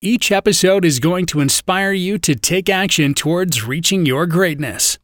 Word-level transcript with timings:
Each 0.00 0.30
episode 0.30 0.84
is 0.84 1.00
going 1.00 1.26
to 1.26 1.40
inspire 1.40 1.90
you 1.90 2.18
to 2.18 2.36
take 2.36 2.68
action 2.68 3.14
towards 3.14 3.64
reaching 3.64 4.06
your 4.06 4.26
greatness. 4.26 4.96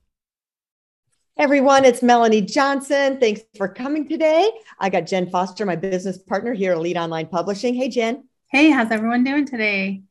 Everyone, 1.37 1.85
it's 1.85 2.01
Melanie 2.01 2.43
Johnson. 2.43 3.19
Thanks 3.19 3.41
for 3.57 3.67
coming 3.67 4.07
today. 4.07 4.49
I 4.79 4.91
got 4.91 5.09
Jen 5.09 5.29
Foster, 5.31 5.67
my 5.67 5.75
business 5.75 6.17
partner 6.17 6.55
here 6.55 6.71
at 6.71 6.79
Elite 6.79 6.97
Online 6.97 7.27
Publishing. 7.27 7.75
Hey, 7.75 7.89
Jen. 7.89 8.29
Hey, 8.53 8.71
how's 8.71 8.93
everyone 8.93 9.25
doing 9.25 9.47
today? 9.47 10.05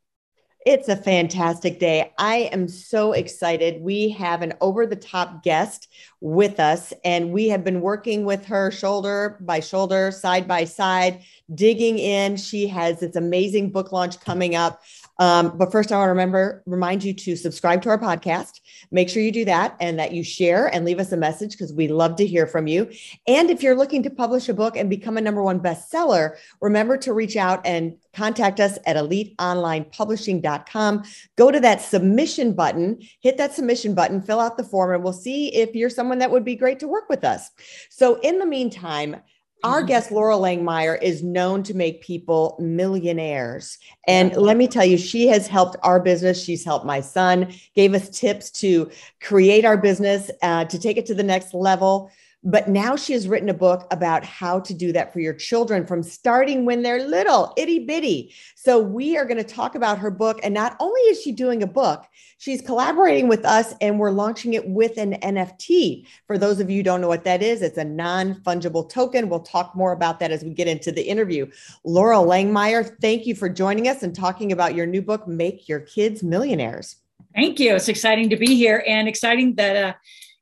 It's 0.65 0.87
a 0.87 0.95
fantastic 0.95 1.77
day. 1.79 2.13
I 2.17 2.49
am 2.53 2.69
so 2.69 3.11
excited. 3.11 3.81
We 3.81 4.09
have 4.11 4.41
an 4.41 4.53
over 4.61 4.85
the 4.85 4.95
top 4.95 5.43
guest 5.43 5.89
with 6.21 6.57
us, 6.57 6.93
and 7.03 7.33
we 7.33 7.49
have 7.49 7.65
been 7.65 7.81
working 7.81 8.23
with 8.23 8.45
her 8.45 8.71
shoulder 8.71 9.37
by 9.41 9.59
shoulder, 9.59 10.09
side 10.11 10.47
by 10.47 10.63
side, 10.63 11.21
digging 11.53 11.99
in. 11.99 12.37
She 12.37 12.67
has 12.67 13.01
this 13.01 13.17
amazing 13.17 13.71
book 13.71 13.91
launch 13.91 14.21
coming 14.21 14.55
up. 14.55 14.81
Um, 15.19 15.55
but 15.57 15.71
first, 15.71 15.91
I 15.91 15.97
want 15.97 16.07
to 16.07 16.11
remember 16.11 16.63
remind 16.65 17.03
you 17.03 17.13
to 17.13 17.35
subscribe 17.35 17.81
to 17.83 17.89
our 17.89 17.99
podcast. 17.99 18.61
Make 18.91 19.09
sure 19.09 19.21
you 19.21 19.31
do 19.31 19.45
that 19.45 19.75
and 19.79 19.99
that 19.99 20.13
you 20.13 20.23
share 20.23 20.65
and 20.67 20.85
leave 20.85 20.99
us 20.99 21.11
a 21.11 21.17
message 21.17 21.51
because 21.51 21.73
we 21.73 21.87
love 21.87 22.15
to 22.17 22.25
hear 22.25 22.47
from 22.47 22.67
you. 22.67 22.89
And 23.27 23.49
if 23.49 23.61
you're 23.61 23.75
looking 23.75 24.03
to 24.03 24.09
publish 24.09 24.47
a 24.49 24.53
book 24.53 24.77
and 24.77 24.89
become 24.89 25.17
a 25.17 25.21
number 25.21 25.43
one 25.43 25.59
bestseller, 25.59 26.37
remember 26.61 26.97
to 26.97 27.13
reach 27.13 27.35
out 27.35 27.65
and 27.65 27.97
contact 28.13 28.59
us 28.59 28.77
at 28.85 28.95
eliteonlinepublishing.com. 28.95 31.03
Go 31.35 31.51
to 31.51 31.59
that 31.59 31.81
submission 31.81 32.53
button, 32.53 32.99
hit 33.21 33.37
that 33.37 33.53
submission 33.53 33.93
button, 33.93 34.21
fill 34.21 34.39
out 34.39 34.57
the 34.57 34.63
form, 34.63 34.93
and 34.93 35.03
we'll 35.03 35.13
see 35.13 35.53
if 35.53 35.75
you're 35.75 35.89
someone 35.89 36.19
that 36.19 36.31
would 36.31 36.45
be 36.45 36.55
great 36.55 36.79
to 36.79 36.87
work 36.87 37.09
with 37.09 37.23
us. 37.23 37.49
So, 37.89 38.19
in 38.21 38.39
the 38.39 38.45
meantime, 38.45 39.17
our 39.63 39.79
mm-hmm. 39.79 39.87
guest, 39.87 40.09
Loral 40.09 40.41
Langemeier, 40.41 41.01
is 41.01 41.23
known 41.23 41.63
to 41.63 41.73
make 41.73 42.01
people 42.01 42.57
millionaires. 42.59 43.77
And 44.07 44.35
let 44.35 44.57
me 44.57 44.67
tell 44.67 44.85
you, 44.85 44.97
she 44.97 45.27
has 45.27 45.47
helped 45.47 45.77
our 45.83 45.99
business. 45.99 46.43
She's 46.43 46.65
helped 46.65 46.85
my 46.85 47.01
son, 47.01 47.53
gave 47.75 47.93
us 47.93 48.09
tips 48.09 48.49
to 48.51 48.89
create 49.21 49.65
our 49.65 49.77
business, 49.77 50.29
uh, 50.41 50.65
to 50.65 50.79
take 50.79 50.97
it 50.97 51.05
to 51.07 51.15
the 51.15 51.23
next 51.23 51.53
level. 51.53 52.11
But 52.45 52.67
now 52.67 52.97
she 52.97 53.13
has 53.13 53.27
written 53.27 53.47
a 53.47 53.53
book 53.53 53.87
about 53.89 54.25
how 54.25 54.59
to 54.61 54.73
do 54.73 54.91
that 54.91 55.13
for 55.13 55.21
your 55.21 55.33
children 55.33 55.85
from 55.85 56.03
starting 56.03 56.65
when 56.65 56.81
they're 56.81 57.07
little, 57.07 57.53
itty 57.55 57.79
bitty. 57.79 58.33
So 58.55 58.79
we 58.79 59.17
are 59.17 59.25
going 59.25 59.37
to 59.37 59.43
talk 59.43 59.75
about 59.75 59.99
her 59.99 60.11
book. 60.11 60.39
And 60.43 60.53
not 60.53 60.75
only 60.81 60.99
is 61.01 61.21
she 61.21 61.31
doing 61.31 61.63
a 61.63 61.67
book, 61.67 62.03
she's 62.37 62.61
collaborating 62.61 63.29
with 63.29 63.45
us 63.45 63.73
and 63.79 63.97
we're 63.97 64.11
launching 64.11 64.55
it 64.55 64.67
with 64.67 64.97
an 64.97 65.13
NFT. 65.21 66.05
For 66.27 66.37
those 66.37 66.59
of 66.59 66.69
you 66.69 66.77
who 66.77 66.83
don't 66.83 66.99
know 66.99 67.07
what 67.07 67.23
that 67.23 67.41
is, 67.41 67.61
it's 67.61 67.77
a 67.77 67.85
non 67.85 68.35
fungible 68.41 68.89
token. 68.89 69.29
We'll 69.29 69.39
talk 69.39 69.73
more 69.73 69.93
about 69.93 70.19
that 70.19 70.31
as 70.31 70.43
we 70.43 70.49
get 70.49 70.67
into 70.67 70.91
the 70.91 71.03
interview. 71.03 71.49
Loral 71.85 72.25
Langemeier, 72.25 72.97
thank 72.99 73.25
you 73.25 73.35
for 73.35 73.47
joining 73.47 73.87
us 73.87 74.03
and 74.03 74.13
talking 74.13 74.51
about 74.51 74.75
your 74.75 74.85
new 74.85 75.01
book, 75.01 75.27
Make 75.29 75.69
Your 75.69 75.79
Kids 75.79 76.23
Millionaires. 76.23 76.97
Thank 77.33 77.59
you. 77.59 77.75
It's 77.75 77.87
exciting 77.87 78.29
to 78.29 78.37
be 78.37 78.55
here 78.55 78.83
and 78.85 79.07
exciting 79.07 79.55
that 79.55 79.75
uh, 79.75 79.93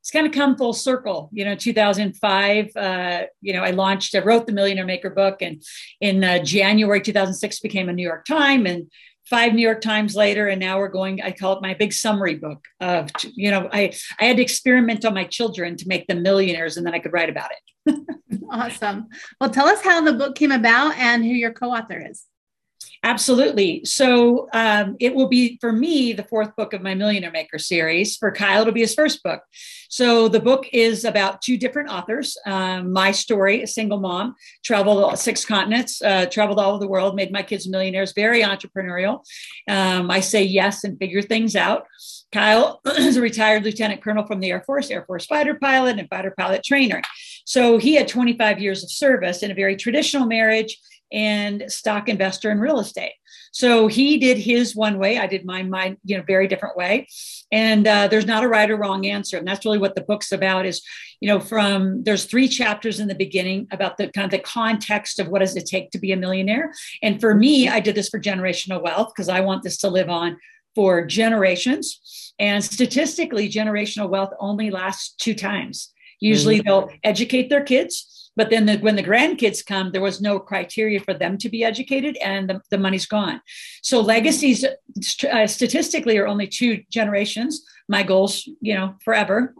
it's 0.02 0.10
kind 0.10 0.26
of 0.26 0.32
come 0.32 0.56
full 0.56 0.72
circle. 0.72 1.30
You 1.32 1.44
know, 1.44 1.54
2005, 1.54 2.76
uh, 2.76 3.22
you 3.40 3.52
know, 3.52 3.62
I 3.62 3.70
launched, 3.70 4.16
I 4.16 4.18
wrote 4.18 4.48
the 4.48 4.52
Millionaire 4.52 4.84
Maker 4.84 5.10
book, 5.10 5.42
and 5.42 5.62
in 6.00 6.24
uh, 6.24 6.42
January 6.42 7.00
2006 7.00 7.60
became 7.60 7.88
a 7.88 7.92
New 7.92 8.02
York 8.02 8.24
Times, 8.24 8.68
and 8.68 8.90
five 9.30 9.54
New 9.54 9.62
York 9.62 9.80
Times 9.80 10.16
later, 10.16 10.48
and 10.48 10.58
now 10.58 10.78
we're 10.78 10.88
going. 10.88 11.22
I 11.22 11.30
call 11.30 11.52
it 11.52 11.62
my 11.62 11.74
big 11.74 11.92
summary 11.92 12.34
book 12.34 12.64
of, 12.80 13.10
you 13.22 13.52
know, 13.52 13.68
I 13.72 13.92
I 14.18 14.24
had 14.24 14.38
to 14.38 14.42
experiment 14.42 15.04
on 15.04 15.14
my 15.14 15.24
children 15.24 15.76
to 15.76 15.86
make 15.86 16.08
them 16.08 16.20
millionaires, 16.20 16.76
and 16.76 16.84
then 16.84 16.94
I 16.94 16.98
could 16.98 17.12
write 17.12 17.30
about 17.30 17.50
it. 17.52 17.96
awesome. 18.50 19.06
Well, 19.40 19.50
tell 19.50 19.68
us 19.68 19.82
how 19.82 20.00
the 20.00 20.14
book 20.14 20.34
came 20.34 20.50
about 20.50 20.96
and 20.96 21.22
who 21.24 21.30
your 21.30 21.52
co-author 21.52 22.04
is. 22.10 22.24
Absolutely. 23.04 23.84
So 23.84 24.48
um, 24.52 24.96
it 25.00 25.12
will 25.12 25.26
be 25.26 25.58
for 25.60 25.72
me 25.72 26.12
the 26.12 26.22
fourth 26.22 26.54
book 26.54 26.72
of 26.72 26.82
my 26.82 26.94
Millionaire 26.94 27.32
Maker 27.32 27.58
series. 27.58 28.16
For 28.16 28.30
Kyle, 28.30 28.60
it'll 28.60 28.72
be 28.72 28.80
his 28.80 28.94
first 28.94 29.24
book. 29.24 29.42
So 29.88 30.28
the 30.28 30.38
book 30.38 30.66
is 30.72 31.04
about 31.04 31.42
two 31.42 31.58
different 31.58 31.90
authors. 31.90 32.36
Um, 32.46 32.92
my 32.92 33.10
story, 33.10 33.62
a 33.62 33.66
single 33.66 33.98
mom, 33.98 34.36
traveled 34.64 35.18
six 35.18 35.44
continents, 35.44 36.00
uh, 36.00 36.26
traveled 36.26 36.60
all 36.60 36.70
over 36.70 36.78
the 36.78 36.88
world, 36.88 37.16
made 37.16 37.32
my 37.32 37.42
kids 37.42 37.68
millionaires, 37.68 38.12
very 38.12 38.42
entrepreneurial. 38.42 39.24
Um, 39.68 40.08
I 40.08 40.20
say 40.20 40.44
yes 40.44 40.84
and 40.84 40.96
figure 40.96 41.22
things 41.22 41.56
out. 41.56 41.86
Kyle 42.30 42.80
is 42.86 43.16
a 43.16 43.20
retired 43.20 43.64
lieutenant 43.64 44.00
colonel 44.00 44.24
from 44.26 44.38
the 44.38 44.50
Air 44.50 44.62
Force, 44.62 44.90
Air 44.90 45.04
Force 45.04 45.26
fighter 45.26 45.56
pilot, 45.56 45.98
and 45.98 46.08
fighter 46.08 46.32
pilot 46.38 46.62
trainer. 46.62 47.02
So 47.44 47.78
he 47.78 47.96
had 47.96 48.06
25 48.06 48.60
years 48.60 48.84
of 48.84 48.90
service 48.90 49.42
in 49.42 49.50
a 49.50 49.54
very 49.54 49.76
traditional 49.76 50.26
marriage 50.26 50.78
and 51.12 51.64
stock 51.68 52.08
investor 52.08 52.50
in 52.50 52.58
real 52.58 52.80
estate. 52.80 53.12
So 53.52 53.86
he 53.86 54.16
did 54.16 54.38
his 54.38 54.74
one 54.74 54.98
way. 54.98 55.18
I 55.18 55.26
did 55.26 55.44
mine, 55.44 55.68
my 55.68 55.96
you 56.04 56.16
know, 56.16 56.24
very 56.26 56.48
different 56.48 56.76
way. 56.76 57.06
And 57.52 57.86
uh, 57.86 58.08
there's 58.08 58.26
not 58.26 58.44
a 58.44 58.48
right 58.48 58.70
or 58.70 58.76
wrong 58.78 59.06
answer. 59.06 59.36
And 59.36 59.46
that's 59.46 59.64
really 59.66 59.78
what 59.78 59.94
the 59.94 60.00
book's 60.00 60.32
about 60.32 60.64
is, 60.64 60.82
you 61.20 61.28
know, 61.28 61.38
from 61.38 62.02
there's 62.02 62.24
three 62.24 62.48
chapters 62.48 62.98
in 62.98 63.08
the 63.08 63.14
beginning 63.14 63.68
about 63.70 63.98
the 63.98 64.08
kind 64.08 64.24
of 64.24 64.30
the 64.30 64.38
context 64.38 65.18
of 65.18 65.28
what 65.28 65.40
does 65.40 65.54
it 65.54 65.66
take 65.66 65.90
to 65.90 65.98
be 65.98 66.12
a 66.12 66.16
millionaire. 66.16 66.72
And 67.02 67.20
for 67.20 67.34
me, 67.34 67.68
I 67.68 67.80
did 67.80 67.94
this 67.94 68.08
for 68.08 68.18
generational 68.18 68.82
wealth 68.82 69.12
because 69.14 69.28
I 69.28 69.40
want 69.40 69.62
this 69.62 69.76
to 69.78 69.90
live 69.90 70.08
on 70.08 70.38
for 70.74 71.04
generations. 71.04 72.32
And 72.38 72.64
statistically, 72.64 73.50
generational 73.50 74.08
wealth 74.08 74.32
only 74.40 74.70
lasts 74.70 75.14
two 75.18 75.34
times. 75.34 75.92
Usually 76.20 76.60
mm-hmm. 76.60 76.68
they'll 76.68 76.90
educate 77.04 77.50
their 77.50 77.64
kids 77.64 78.21
but 78.36 78.50
then 78.50 78.66
the, 78.66 78.78
when 78.78 78.96
the 78.96 79.02
grandkids 79.02 79.64
come, 79.64 79.92
there 79.92 80.00
was 80.00 80.20
no 80.20 80.38
criteria 80.38 81.00
for 81.00 81.14
them 81.14 81.36
to 81.38 81.48
be 81.48 81.64
educated 81.64 82.16
and 82.18 82.48
the, 82.48 82.60
the 82.70 82.78
money's 82.78 83.06
gone. 83.06 83.40
So 83.82 84.00
legacies 84.00 84.64
uh, 84.64 85.46
statistically 85.46 86.18
are 86.18 86.26
only 86.26 86.46
two 86.46 86.82
generations. 86.90 87.64
My 87.88 88.02
goals, 88.02 88.48
you 88.60 88.74
know, 88.74 88.94
forever. 89.04 89.54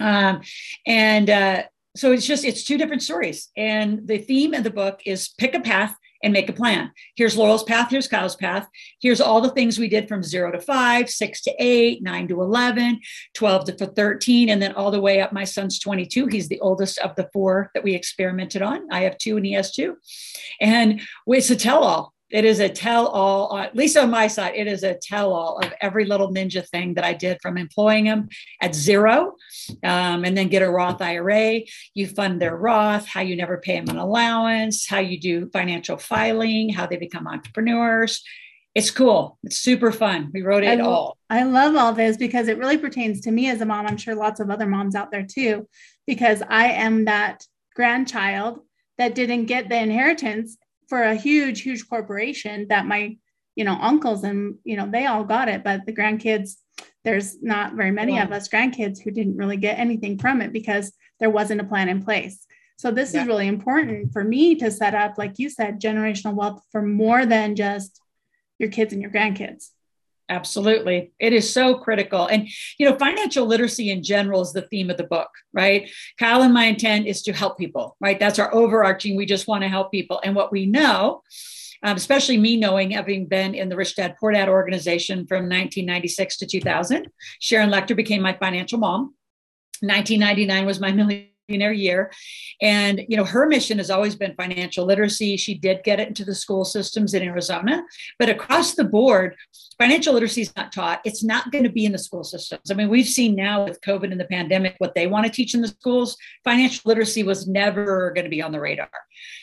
Um, 0.00 0.42
and 0.86 1.30
uh, 1.30 1.62
so 1.96 2.12
it's 2.12 2.26
just, 2.26 2.44
it's 2.44 2.64
two 2.64 2.78
different 2.78 3.02
stories. 3.02 3.50
And 3.56 4.06
the 4.06 4.18
theme 4.18 4.54
of 4.54 4.64
the 4.64 4.70
book 4.70 5.00
is 5.06 5.28
pick 5.38 5.54
a 5.54 5.60
path 5.60 5.94
and 6.22 6.32
make 6.32 6.48
a 6.48 6.52
plan. 6.52 6.90
Here's 7.16 7.36
Loral's 7.36 7.62
path, 7.62 7.90
here's 7.90 8.08
Kyle's 8.08 8.36
path. 8.36 8.66
Here's 9.00 9.20
all 9.20 9.40
the 9.40 9.50
things 9.50 9.78
we 9.78 9.88
did 9.88 10.08
from 10.08 10.22
zero 10.22 10.50
to 10.50 10.60
five, 10.60 11.08
six 11.08 11.42
to 11.42 11.54
eight, 11.58 12.02
nine 12.02 12.28
to 12.28 12.42
11, 12.42 13.00
12 13.34 13.64
to 13.64 13.86
13, 13.86 14.48
and 14.48 14.60
then 14.60 14.72
all 14.72 14.90
the 14.90 15.00
way 15.00 15.20
up. 15.20 15.32
My 15.32 15.44
son's 15.44 15.78
22. 15.78 16.26
He's 16.26 16.48
the 16.48 16.60
oldest 16.60 16.98
of 16.98 17.14
the 17.16 17.28
four 17.32 17.70
that 17.74 17.84
we 17.84 17.94
experimented 17.94 18.62
on. 18.62 18.90
I 18.90 19.02
have 19.02 19.18
two 19.18 19.36
and 19.36 19.46
he 19.46 19.52
has 19.52 19.72
two. 19.72 19.96
And 20.60 21.00
it's 21.26 21.50
a 21.50 21.56
tell 21.56 21.84
all 21.84 22.14
it 22.30 22.44
is 22.44 22.60
a 22.60 22.68
tell 22.68 23.06
all, 23.06 23.56
uh, 23.56 23.62
at 23.62 23.76
least 23.76 23.96
on 23.96 24.10
my 24.10 24.26
side, 24.26 24.54
it 24.54 24.66
is 24.66 24.82
a 24.82 24.94
tell 24.94 25.32
all 25.32 25.58
of 25.58 25.72
every 25.80 26.04
little 26.04 26.32
ninja 26.32 26.66
thing 26.68 26.94
that 26.94 27.04
I 27.04 27.14
did 27.14 27.38
from 27.40 27.56
employing 27.56 28.04
them 28.04 28.28
at 28.60 28.74
zero 28.74 29.34
um, 29.82 30.24
and 30.24 30.36
then 30.36 30.48
get 30.48 30.62
a 30.62 30.70
Roth 30.70 31.00
IRA. 31.00 31.62
You 31.94 32.06
fund 32.06 32.40
their 32.40 32.56
Roth, 32.56 33.06
how 33.06 33.22
you 33.22 33.36
never 33.36 33.58
pay 33.58 33.80
them 33.80 33.88
an 33.88 33.96
allowance, 33.96 34.86
how 34.86 34.98
you 34.98 35.18
do 35.18 35.48
financial 35.50 35.96
filing, 35.96 36.68
how 36.68 36.86
they 36.86 36.96
become 36.96 37.26
entrepreneurs. 37.26 38.22
It's 38.74 38.90
cool. 38.90 39.38
It's 39.42 39.56
super 39.56 39.90
fun. 39.90 40.30
We 40.32 40.42
wrote 40.42 40.64
it 40.64 40.80
I 40.80 40.82
all. 40.82 41.16
I 41.30 41.42
love 41.44 41.74
all 41.74 41.94
this 41.94 42.16
because 42.16 42.48
it 42.48 42.58
really 42.58 42.78
pertains 42.78 43.22
to 43.22 43.30
me 43.30 43.48
as 43.50 43.60
a 43.60 43.66
mom. 43.66 43.86
I'm 43.86 43.96
sure 43.96 44.14
lots 44.14 44.38
of 44.38 44.50
other 44.50 44.66
moms 44.66 44.94
out 44.94 45.10
there 45.10 45.26
too, 45.26 45.66
because 46.06 46.42
I 46.48 46.68
am 46.68 47.06
that 47.06 47.44
grandchild 47.74 48.60
that 48.98 49.14
didn't 49.14 49.46
get 49.46 49.68
the 49.68 49.78
inheritance 49.78 50.56
for 50.88 51.02
a 51.02 51.14
huge, 51.14 51.62
huge 51.62 51.88
corporation 51.88 52.66
that 52.68 52.86
my, 52.86 53.16
you 53.54 53.64
know, 53.64 53.76
uncles 53.80 54.24
and, 54.24 54.56
you 54.64 54.76
know, 54.76 54.88
they 54.90 55.06
all 55.06 55.24
got 55.24 55.48
it, 55.48 55.62
but 55.62 55.84
the 55.86 55.92
grandkids, 55.92 56.56
there's 57.04 57.40
not 57.42 57.74
very 57.74 57.90
many 57.90 58.14
yeah. 58.14 58.24
of 58.24 58.32
us 58.32 58.48
grandkids 58.48 59.00
who 59.00 59.10
didn't 59.10 59.36
really 59.36 59.56
get 59.56 59.78
anything 59.78 60.18
from 60.18 60.40
it 60.40 60.52
because 60.52 60.92
there 61.20 61.30
wasn't 61.30 61.60
a 61.60 61.64
plan 61.64 61.88
in 61.88 62.02
place. 62.02 62.46
So 62.78 62.90
this 62.90 63.12
yeah. 63.12 63.22
is 63.22 63.26
really 63.26 63.48
important 63.48 64.12
for 64.12 64.22
me 64.22 64.54
to 64.56 64.70
set 64.70 64.94
up, 64.94 65.18
like 65.18 65.38
you 65.38 65.50
said, 65.50 65.80
generational 65.80 66.34
wealth 66.34 66.62
for 66.70 66.80
more 66.80 67.26
than 67.26 67.56
just 67.56 68.00
your 68.58 68.70
kids 68.70 68.92
and 68.92 69.02
your 69.02 69.10
grandkids. 69.10 69.70
Absolutely. 70.30 71.12
It 71.18 71.32
is 71.32 71.50
so 71.50 71.74
critical. 71.74 72.26
And, 72.26 72.48
you 72.78 72.88
know, 72.88 72.98
financial 72.98 73.46
literacy 73.46 73.90
in 73.90 74.02
general 74.02 74.42
is 74.42 74.52
the 74.52 74.62
theme 74.62 74.90
of 74.90 74.98
the 74.98 75.04
book, 75.04 75.30
right? 75.54 75.90
Kyle 76.18 76.42
and 76.42 76.52
my 76.52 76.64
intent 76.64 77.06
is 77.06 77.22
to 77.22 77.32
help 77.32 77.56
people, 77.56 77.96
right? 78.00 78.20
That's 78.20 78.38
our 78.38 78.52
overarching. 78.54 79.16
We 79.16 79.24
just 79.24 79.48
want 79.48 79.62
to 79.62 79.68
help 79.68 79.90
people. 79.90 80.20
And 80.22 80.36
what 80.36 80.52
we 80.52 80.66
know 80.66 81.22
um, 81.82 81.96
especially 81.96 82.36
me 82.36 82.56
knowing 82.56 82.90
having 82.90 83.26
been 83.26 83.54
in 83.54 83.68
the 83.68 83.76
Rich 83.76 83.96
Dad 83.96 84.16
Poor 84.18 84.32
Dad 84.32 84.48
organization 84.48 85.26
from 85.26 85.44
1996 85.44 86.38
to 86.38 86.46
2000. 86.46 87.08
Sharon 87.40 87.70
Lechter 87.70 87.94
became 87.94 88.22
my 88.22 88.32
financial 88.32 88.78
mom. 88.78 89.14
1999 89.80 90.66
was 90.66 90.80
my 90.80 90.90
million 90.90 91.28
millionaire 91.48 91.72
year. 91.72 92.12
And, 92.60 93.04
you 93.08 93.16
know, 93.16 93.24
her 93.24 93.46
mission 93.46 93.78
has 93.78 93.90
always 93.90 94.14
been 94.14 94.34
financial 94.34 94.84
literacy. 94.84 95.36
She 95.36 95.54
did 95.54 95.82
get 95.82 96.00
it 96.00 96.08
into 96.08 96.24
the 96.24 96.34
school 96.34 96.64
systems 96.64 97.14
in 97.14 97.22
Arizona, 97.22 97.82
but 98.18 98.28
across 98.28 98.74
the 98.74 98.84
board, 98.84 99.36
financial 99.78 100.12
literacy 100.12 100.42
is 100.42 100.54
not 100.56 100.72
taught. 100.72 101.00
It's 101.04 101.24
not 101.24 101.50
going 101.50 101.64
to 101.64 101.70
be 101.70 101.84
in 101.84 101.92
the 101.92 101.98
school 101.98 102.24
systems. 102.24 102.70
I 102.70 102.74
mean, 102.74 102.88
we've 102.88 103.06
seen 103.06 103.34
now 103.34 103.64
with 103.64 103.80
COVID 103.80 104.10
and 104.10 104.20
the 104.20 104.26
pandemic 104.26 104.74
what 104.78 104.94
they 104.94 105.06
want 105.06 105.26
to 105.26 105.32
teach 105.32 105.54
in 105.54 105.60
the 105.60 105.68
schools. 105.68 106.16
Financial 106.44 106.82
literacy 106.88 107.22
was 107.22 107.46
never 107.46 108.12
going 108.14 108.24
to 108.24 108.30
be 108.30 108.42
on 108.42 108.52
the 108.52 108.60
radar. 108.60 108.90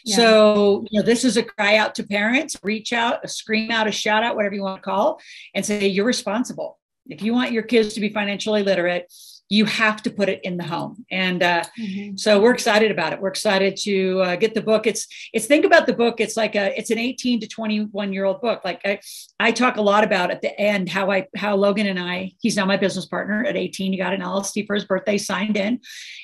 Yeah. 0.04 0.16
So, 0.16 0.86
you 0.90 1.00
know, 1.00 1.06
this 1.06 1.24
is 1.24 1.38
a 1.38 1.44
cry 1.44 1.78
out 1.78 1.96
to 1.96 2.04
parents, 2.04 2.56
reach 2.64 2.94
out, 2.94 3.24
a 3.24 3.28
scream 3.28 3.72
out, 3.72 3.88
a 3.88 3.92
shout 3.92 4.24
out, 4.24 4.36
whatever 4.36 4.56
you 4.56 4.62
want 4.62 4.82
to 4.82 4.86
call, 4.86 5.20
and 5.54 5.66
say, 5.66 5.88
you're 5.88 6.06
responsible. 6.06 6.80
If 7.08 7.22
you 7.22 7.34
want 7.34 7.52
your 7.52 7.64
kids 7.64 7.94
to 7.94 8.00
be 8.00 8.10
financially 8.10 8.64
literate, 8.64 9.12
you 9.50 9.66
have 9.66 10.02
to 10.02 10.10
put 10.10 10.28
it 10.28 10.40
in 10.44 10.58
the 10.58 10.64
home. 10.64 11.06
And 11.12 11.44
uh, 11.44 11.64
mm-hmm. 11.80 12.18
so 12.18 12.42
we're 12.42 12.54
excited 12.54 12.90
about 12.90 13.14
it. 13.14 13.22
We're 13.22 13.30
excited 13.30 13.78
to 13.84 14.22
uh, 14.22 14.36
get 14.38 14.56
the 14.56 14.62
book. 14.62 14.88
It's 14.88 15.08
it's 15.34 15.46
think 15.46 15.66
about 15.66 15.86
the 15.86 15.94
book. 15.94 16.20
It's 16.20 16.36
like 16.36 16.56
a 16.56 16.78
it's 16.78 16.90
an 16.90 16.98
18 16.98 17.42
to 17.42 17.48
21 17.48 18.12
year 18.12 18.26
old 18.26 18.42
book. 18.42 18.62
Like 18.66 18.82
I, 18.86 19.00
I 19.40 19.52
talk 19.52 19.78
a 19.78 19.82
lot 19.82 20.04
about 20.04 20.32
at 20.32 20.42
the 20.42 20.60
end 20.60 20.90
how 20.90 21.12
i 21.12 21.28
how 21.36 21.56
logan 21.56 21.88
and 21.88 22.00
i 22.00 22.32
he's 22.40 22.56
now 22.56 22.66
my 22.66 22.78
business 22.78 23.06
partner 23.06 23.44
at 23.46 23.56
18 23.56 23.92
he 23.92 23.98
got 23.98 24.14
an 24.14 24.22
lst 24.22 24.66
for 24.66 24.76
his 24.76 24.86
birthday 24.86 25.18
signed 25.18 25.58
in. 25.58 25.80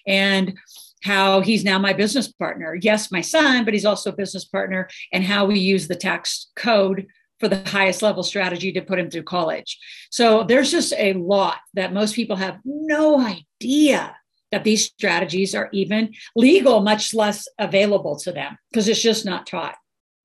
And 0.08 0.58
how 1.04 1.42
he's 1.42 1.64
now 1.64 1.80
my 1.80 1.94
business 1.94 2.32
partner. 2.32 2.78
Yes 2.82 3.12
my 3.12 3.22
son 3.22 3.66
but 3.66 3.74
he's 3.74 3.86
also 3.86 4.12
a 4.12 4.16
business 4.16 4.46
partner 4.46 4.90
and 5.14 5.24
how 5.24 5.46
we 5.46 5.60
use 5.60 5.88
the 5.88 5.96
tax 5.96 6.50
code 6.56 7.08
for 7.42 7.50
the 7.50 7.68
highest 7.68 8.04
level 8.04 8.24
strategy 8.24 8.72
to 8.72 8.82
put 8.82 9.00
him 9.00 9.10
through 9.10 9.24
college. 9.24 9.78
So 10.12 10.44
there's 10.44 10.72
just 10.72 10.94
a 10.96 11.14
lot 11.14 11.58
that 11.74 11.92
most 11.92 12.16
people 12.16 12.36
have 12.38 12.60
no 12.64 13.20
idea 13.20 14.16
that 14.52 14.64
these 14.64 14.86
strategies 14.86 15.56
are 15.56 15.70
even 15.74 16.14
legal, 16.36 16.82
much 16.82 17.14
less 17.14 17.48
available 17.58 18.16
to 18.20 18.32
them 18.32 18.58
because 18.70 18.88
it's 18.88 19.02
just 19.02 19.26
not 19.26 19.48
taught. 19.48 19.76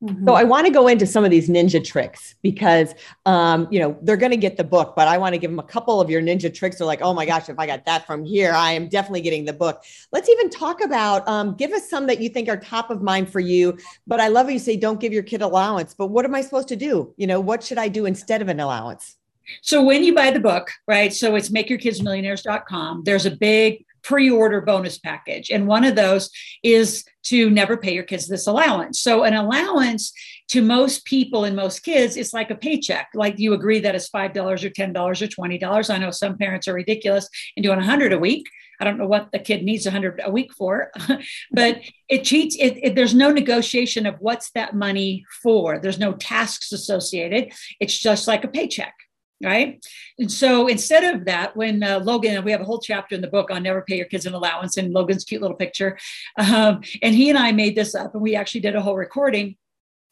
Mm-hmm. 0.04 0.26
So 0.28 0.34
I 0.34 0.44
want 0.44 0.66
to 0.66 0.72
go 0.72 0.88
into 0.88 1.06
some 1.06 1.24
of 1.24 1.30
these 1.30 1.48
ninja 1.48 1.82
tricks 1.82 2.34
because, 2.42 2.94
um, 3.24 3.66
you 3.70 3.80
know, 3.80 3.96
they're 4.02 4.18
going 4.18 4.30
to 4.30 4.36
get 4.36 4.58
the 4.58 4.64
book, 4.64 4.94
but 4.94 5.08
I 5.08 5.16
want 5.16 5.32
to 5.32 5.38
give 5.38 5.50
them 5.50 5.58
a 5.58 5.62
couple 5.62 6.02
of 6.02 6.10
your 6.10 6.20
ninja 6.20 6.52
tricks. 6.52 6.76
They're 6.76 6.86
like, 6.86 7.00
oh 7.00 7.14
my 7.14 7.24
gosh, 7.24 7.48
if 7.48 7.58
I 7.58 7.66
got 7.66 7.86
that 7.86 8.06
from 8.06 8.22
here, 8.22 8.52
I 8.52 8.72
am 8.72 8.88
definitely 8.88 9.22
getting 9.22 9.46
the 9.46 9.54
book. 9.54 9.82
Let's 10.12 10.28
even 10.28 10.50
talk 10.50 10.84
about, 10.84 11.26
um, 11.26 11.54
give 11.54 11.72
us 11.72 11.88
some 11.88 12.06
that 12.08 12.20
you 12.20 12.28
think 12.28 12.50
are 12.50 12.58
top 12.58 12.90
of 12.90 13.00
mind 13.00 13.32
for 13.32 13.40
you. 13.40 13.78
But 14.06 14.20
I 14.20 14.28
love 14.28 14.50
you 14.50 14.58
say, 14.58 14.76
don't 14.76 15.00
give 15.00 15.14
your 15.14 15.22
kid 15.22 15.40
allowance. 15.40 15.94
But 15.94 16.08
what 16.08 16.26
am 16.26 16.34
I 16.34 16.42
supposed 16.42 16.68
to 16.68 16.76
do? 16.76 17.14
You 17.16 17.26
know, 17.26 17.40
what 17.40 17.64
should 17.64 17.78
I 17.78 17.88
do 17.88 18.04
instead 18.04 18.42
of 18.42 18.48
an 18.48 18.60
allowance? 18.60 19.16
So 19.62 19.82
when 19.82 20.04
you 20.04 20.14
buy 20.14 20.30
the 20.30 20.40
book, 20.40 20.70
right? 20.86 21.12
So 21.12 21.36
it's 21.36 21.48
makeyourkidsmillionaires.com. 21.48 23.04
There's 23.04 23.24
a 23.24 23.30
big 23.30 23.85
pre-order 24.06 24.60
bonus 24.60 24.98
package. 24.98 25.50
And 25.50 25.66
one 25.66 25.82
of 25.82 25.96
those 25.96 26.30
is 26.62 27.04
to 27.24 27.50
never 27.50 27.76
pay 27.76 27.92
your 27.92 28.04
kids 28.04 28.28
this 28.28 28.46
allowance. 28.46 29.02
So 29.02 29.24
an 29.24 29.34
allowance 29.34 30.12
to 30.50 30.62
most 30.62 31.04
people 31.04 31.42
and 31.42 31.56
most 31.56 31.80
kids 31.80 32.16
it's 32.16 32.32
like 32.32 32.52
a 32.52 32.54
paycheck. 32.54 33.08
Like 33.14 33.40
you 33.40 33.52
agree 33.52 33.80
that 33.80 33.96
it's 33.96 34.08
$5 34.08 34.36
or 34.36 34.70
$10 34.70 34.94
or 34.94 35.26
$20 35.26 35.90
i 35.90 35.98
know 35.98 36.12
some 36.12 36.38
parents 36.38 36.68
are 36.68 36.74
ridiculous 36.74 37.28
and 37.56 37.64
doing 37.64 37.78
a 37.78 37.80
100 37.80 38.12
a 38.12 38.18
week. 38.18 38.48
I 38.80 38.84
don't 38.84 38.98
know 38.98 39.08
what 39.08 39.32
the 39.32 39.40
kid 39.40 39.64
needs 39.64 39.86
a 39.86 39.90
100 39.90 40.20
a 40.24 40.30
week 40.30 40.52
for 40.52 40.92
but 41.50 41.80
it 42.08 42.22
cheats 42.22 42.54
it, 42.60 42.78
it, 42.80 42.94
there's 42.94 43.14
no 43.14 43.32
negotiation 43.32 44.06
of 44.06 44.14
what's 44.20 44.52
that 44.52 44.76
money 44.76 45.24
for. 45.42 45.80
There's 45.80 45.98
no 45.98 46.12
tasks 46.12 46.70
associated. 46.70 47.52
It's 47.80 47.98
just 47.98 48.28
like 48.28 48.44
a 48.44 48.48
paycheck 48.48 48.94
right? 49.42 49.84
And 50.18 50.30
so 50.30 50.66
instead 50.66 51.04
of 51.14 51.24
that, 51.26 51.56
when 51.56 51.82
uh, 51.82 52.00
Logan, 52.00 52.42
we 52.44 52.52
have 52.52 52.60
a 52.60 52.64
whole 52.64 52.80
chapter 52.80 53.14
in 53.14 53.20
the 53.20 53.28
book 53.28 53.50
on 53.50 53.62
never 53.62 53.82
pay 53.82 53.96
your 53.96 54.06
kids 54.06 54.26
an 54.26 54.34
allowance 54.34 54.76
and 54.76 54.92
Logan's 54.92 55.24
cute 55.24 55.42
little 55.42 55.56
picture. 55.56 55.98
Um, 56.38 56.80
and 57.02 57.14
he 57.14 57.28
and 57.28 57.38
I 57.38 57.52
made 57.52 57.76
this 57.76 57.94
up 57.94 58.14
and 58.14 58.22
we 58.22 58.34
actually 58.34 58.60
did 58.60 58.76
a 58.76 58.82
whole 58.82 58.96
recording 58.96 59.56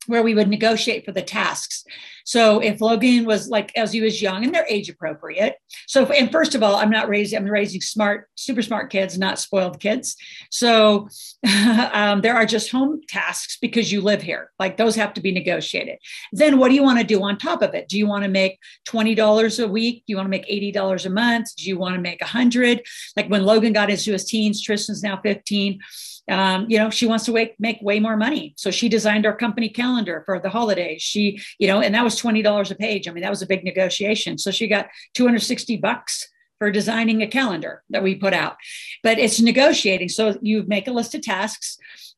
where 0.06 0.22
we 0.22 0.34
would 0.34 0.48
negotiate 0.48 1.04
for 1.04 1.12
the 1.12 1.22
tasks. 1.22 1.84
So 2.24 2.60
if 2.60 2.80
Logan 2.80 3.24
was 3.24 3.48
like 3.48 3.70
as 3.76 3.92
he 3.92 4.00
was 4.00 4.20
young 4.20 4.44
and 4.44 4.54
they're 4.54 4.66
age 4.68 4.88
appropriate. 4.88 5.56
So 5.86 6.06
and 6.06 6.32
first 6.32 6.54
of 6.54 6.62
all, 6.62 6.76
I'm 6.76 6.90
not 6.90 7.08
raising 7.08 7.38
I'm 7.38 7.44
raising 7.44 7.80
smart, 7.80 8.28
super 8.34 8.62
smart 8.62 8.90
kids, 8.90 9.18
not 9.18 9.38
spoiled 9.38 9.78
kids. 9.78 10.16
So 10.50 11.08
um, 11.92 12.22
there 12.22 12.34
are 12.34 12.46
just 12.46 12.70
home 12.70 13.00
tasks 13.08 13.58
because 13.60 13.92
you 13.92 14.00
live 14.00 14.22
here. 14.22 14.50
Like 14.58 14.76
those 14.76 14.96
have 14.96 15.14
to 15.14 15.20
be 15.20 15.32
negotiated. 15.32 15.98
Then 16.32 16.58
what 16.58 16.68
do 16.68 16.74
you 16.74 16.82
want 16.82 16.98
to 16.98 17.04
do 17.04 17.22
on 17.22 17.38
top 17.38 17.62
of 17.62 17.74
it? 17.74 17.88
Do 17.88 17.98
you 17.98 18.06
want 18.06 18.24
to 18.24 18.30
make 18.30 18.58
twenty 18.84 19.14
dollars 19.14 19.58
a 19.58 19.68
week? 19.68 20.04
Do 20.06 20.12
you 20.12 20.16
want 20.16 20.26
to 20.26 20.30
make 20.30 20.46
eighty 20.48 20.72
dollars 20.72 21.06
a 21.06 21.10
month? 21.10 21.54
Do 21.56 21.68
you 21.68 21.78
want 21.78 21.94
to 21.94 22.00
make 22.00 22.22
a 22.22 22.26
hundred? 22.26 22.82
Like 23.16 23.28
when 23.28 23.44
Logan 23.44 23.72
got 23.72 23.90
into 23.90 24.12
his 24.12 24.24
teens, 24.24 24.62
Tristan's 24.62 25.02
now 25.02 25.20
fifteen 25.22 25.80
um, 26.28 26.66
you 26.68 26.78
know, 26.78 26.90
she 26.90 27.06
wants 27.06 27.26
to 27.26 27.32
make, 27.32 27.58
make 27.60 27.78
way 27.82 28.00
more 28.00 28.16
money. 28.16 28.54
So 28.56 28.70
she 28.70 28.88
designed 28.88 29.26
our 29.26 29.36
company 29.36 29.68
calendar 29.68 30.22
for 30.24 30.40
the 30.40 30.48
holidays. 30.48 31.02
She, 31.02 31.40
you 31.58 31.68
know, 31.68 31.80
and 31.80 31.94
that 31.94 32.04
was 32.04 32.13
$20 32.20 32.70
a 32.70 32.74
page. 32.74 33.08
I 33.08 33.12
mean, 33.12 33.22
that 33.22 33.30
was 33.30 33.42
a 33.42 33.46
big 33.46 33.64
negotiation. 33.64 34.38
So 34.38 34.50
she 34.50 34.68
got 34.68 34.88
260 35.14 35.76
bucks 35.78 36.28
for 36.58 36.70
designing 36.70 37.22
a 37.22 37.26
calendar 37.26 37.82
that 37.90 38.02
we 38.02 38.14
put 38.14 38.32
out. 38.32 38.56
But 39.02 39.18
it's 39.18 39.40
negotiating. 39.40 40.08
So 40.08 40.38
you 40.40 40.64
make 40.66 40.88
a 40.88 40.92
list 40.92 41.14
of 41.14 41.22
tasks 41.22 41.76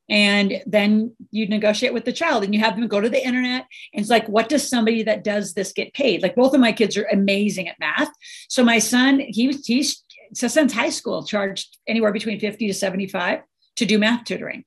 and 0.09 0.63
then 0.67 1.15
you 1.31 1.49
negotiate 1.49 1.93
with 1.93 2.05
the 2.05 2.13
child 2.13 2.45
and 2.45 2.55
you 2.55 2.61
have 2.61 2.77
them 2.77 2.87
go 2.87 3.01
to 3.01 3.09
the 3.09 3.27
internet 3.27 3.67
and 3.93 4.01
it's 4.01 4.09
like 4.09 4.29
what 4.29 4.49
does 4.49 4.69
somebody 4.69 5.03
that 5.03 5.25
does 5.25 5.55
this 5.55 5.73
get 5.73 5.93
paid 5.95 6.23
like 6.23 6.37
both 6.37 6.55
of 6.55 6.61
my 6.61 6.71
kids 6.71 6.97
are 6.97 7.09
amazing 7.11 7.67
at 7.67 7.75
math 7.81 8.13
so 8.49 8.63
my 8.63 8.79
son 8.79 9.19
he 9.19 9.49
was 9.49 9.67
he's 9.67 10.05
so 10.35 10.49
since 10.49 10.73
high 10.73 10.91
school 10.91 11.25
charged 11.25 11.79
anywhere 11.87 12.13
between 12.13 12.41
50 12.41 12.67
to 12.67 12.75
75 12.75 13.41
to 13.77 13.87
do 13.87 13.99
math 13.99 14.25
tutoring. 14.25 14.65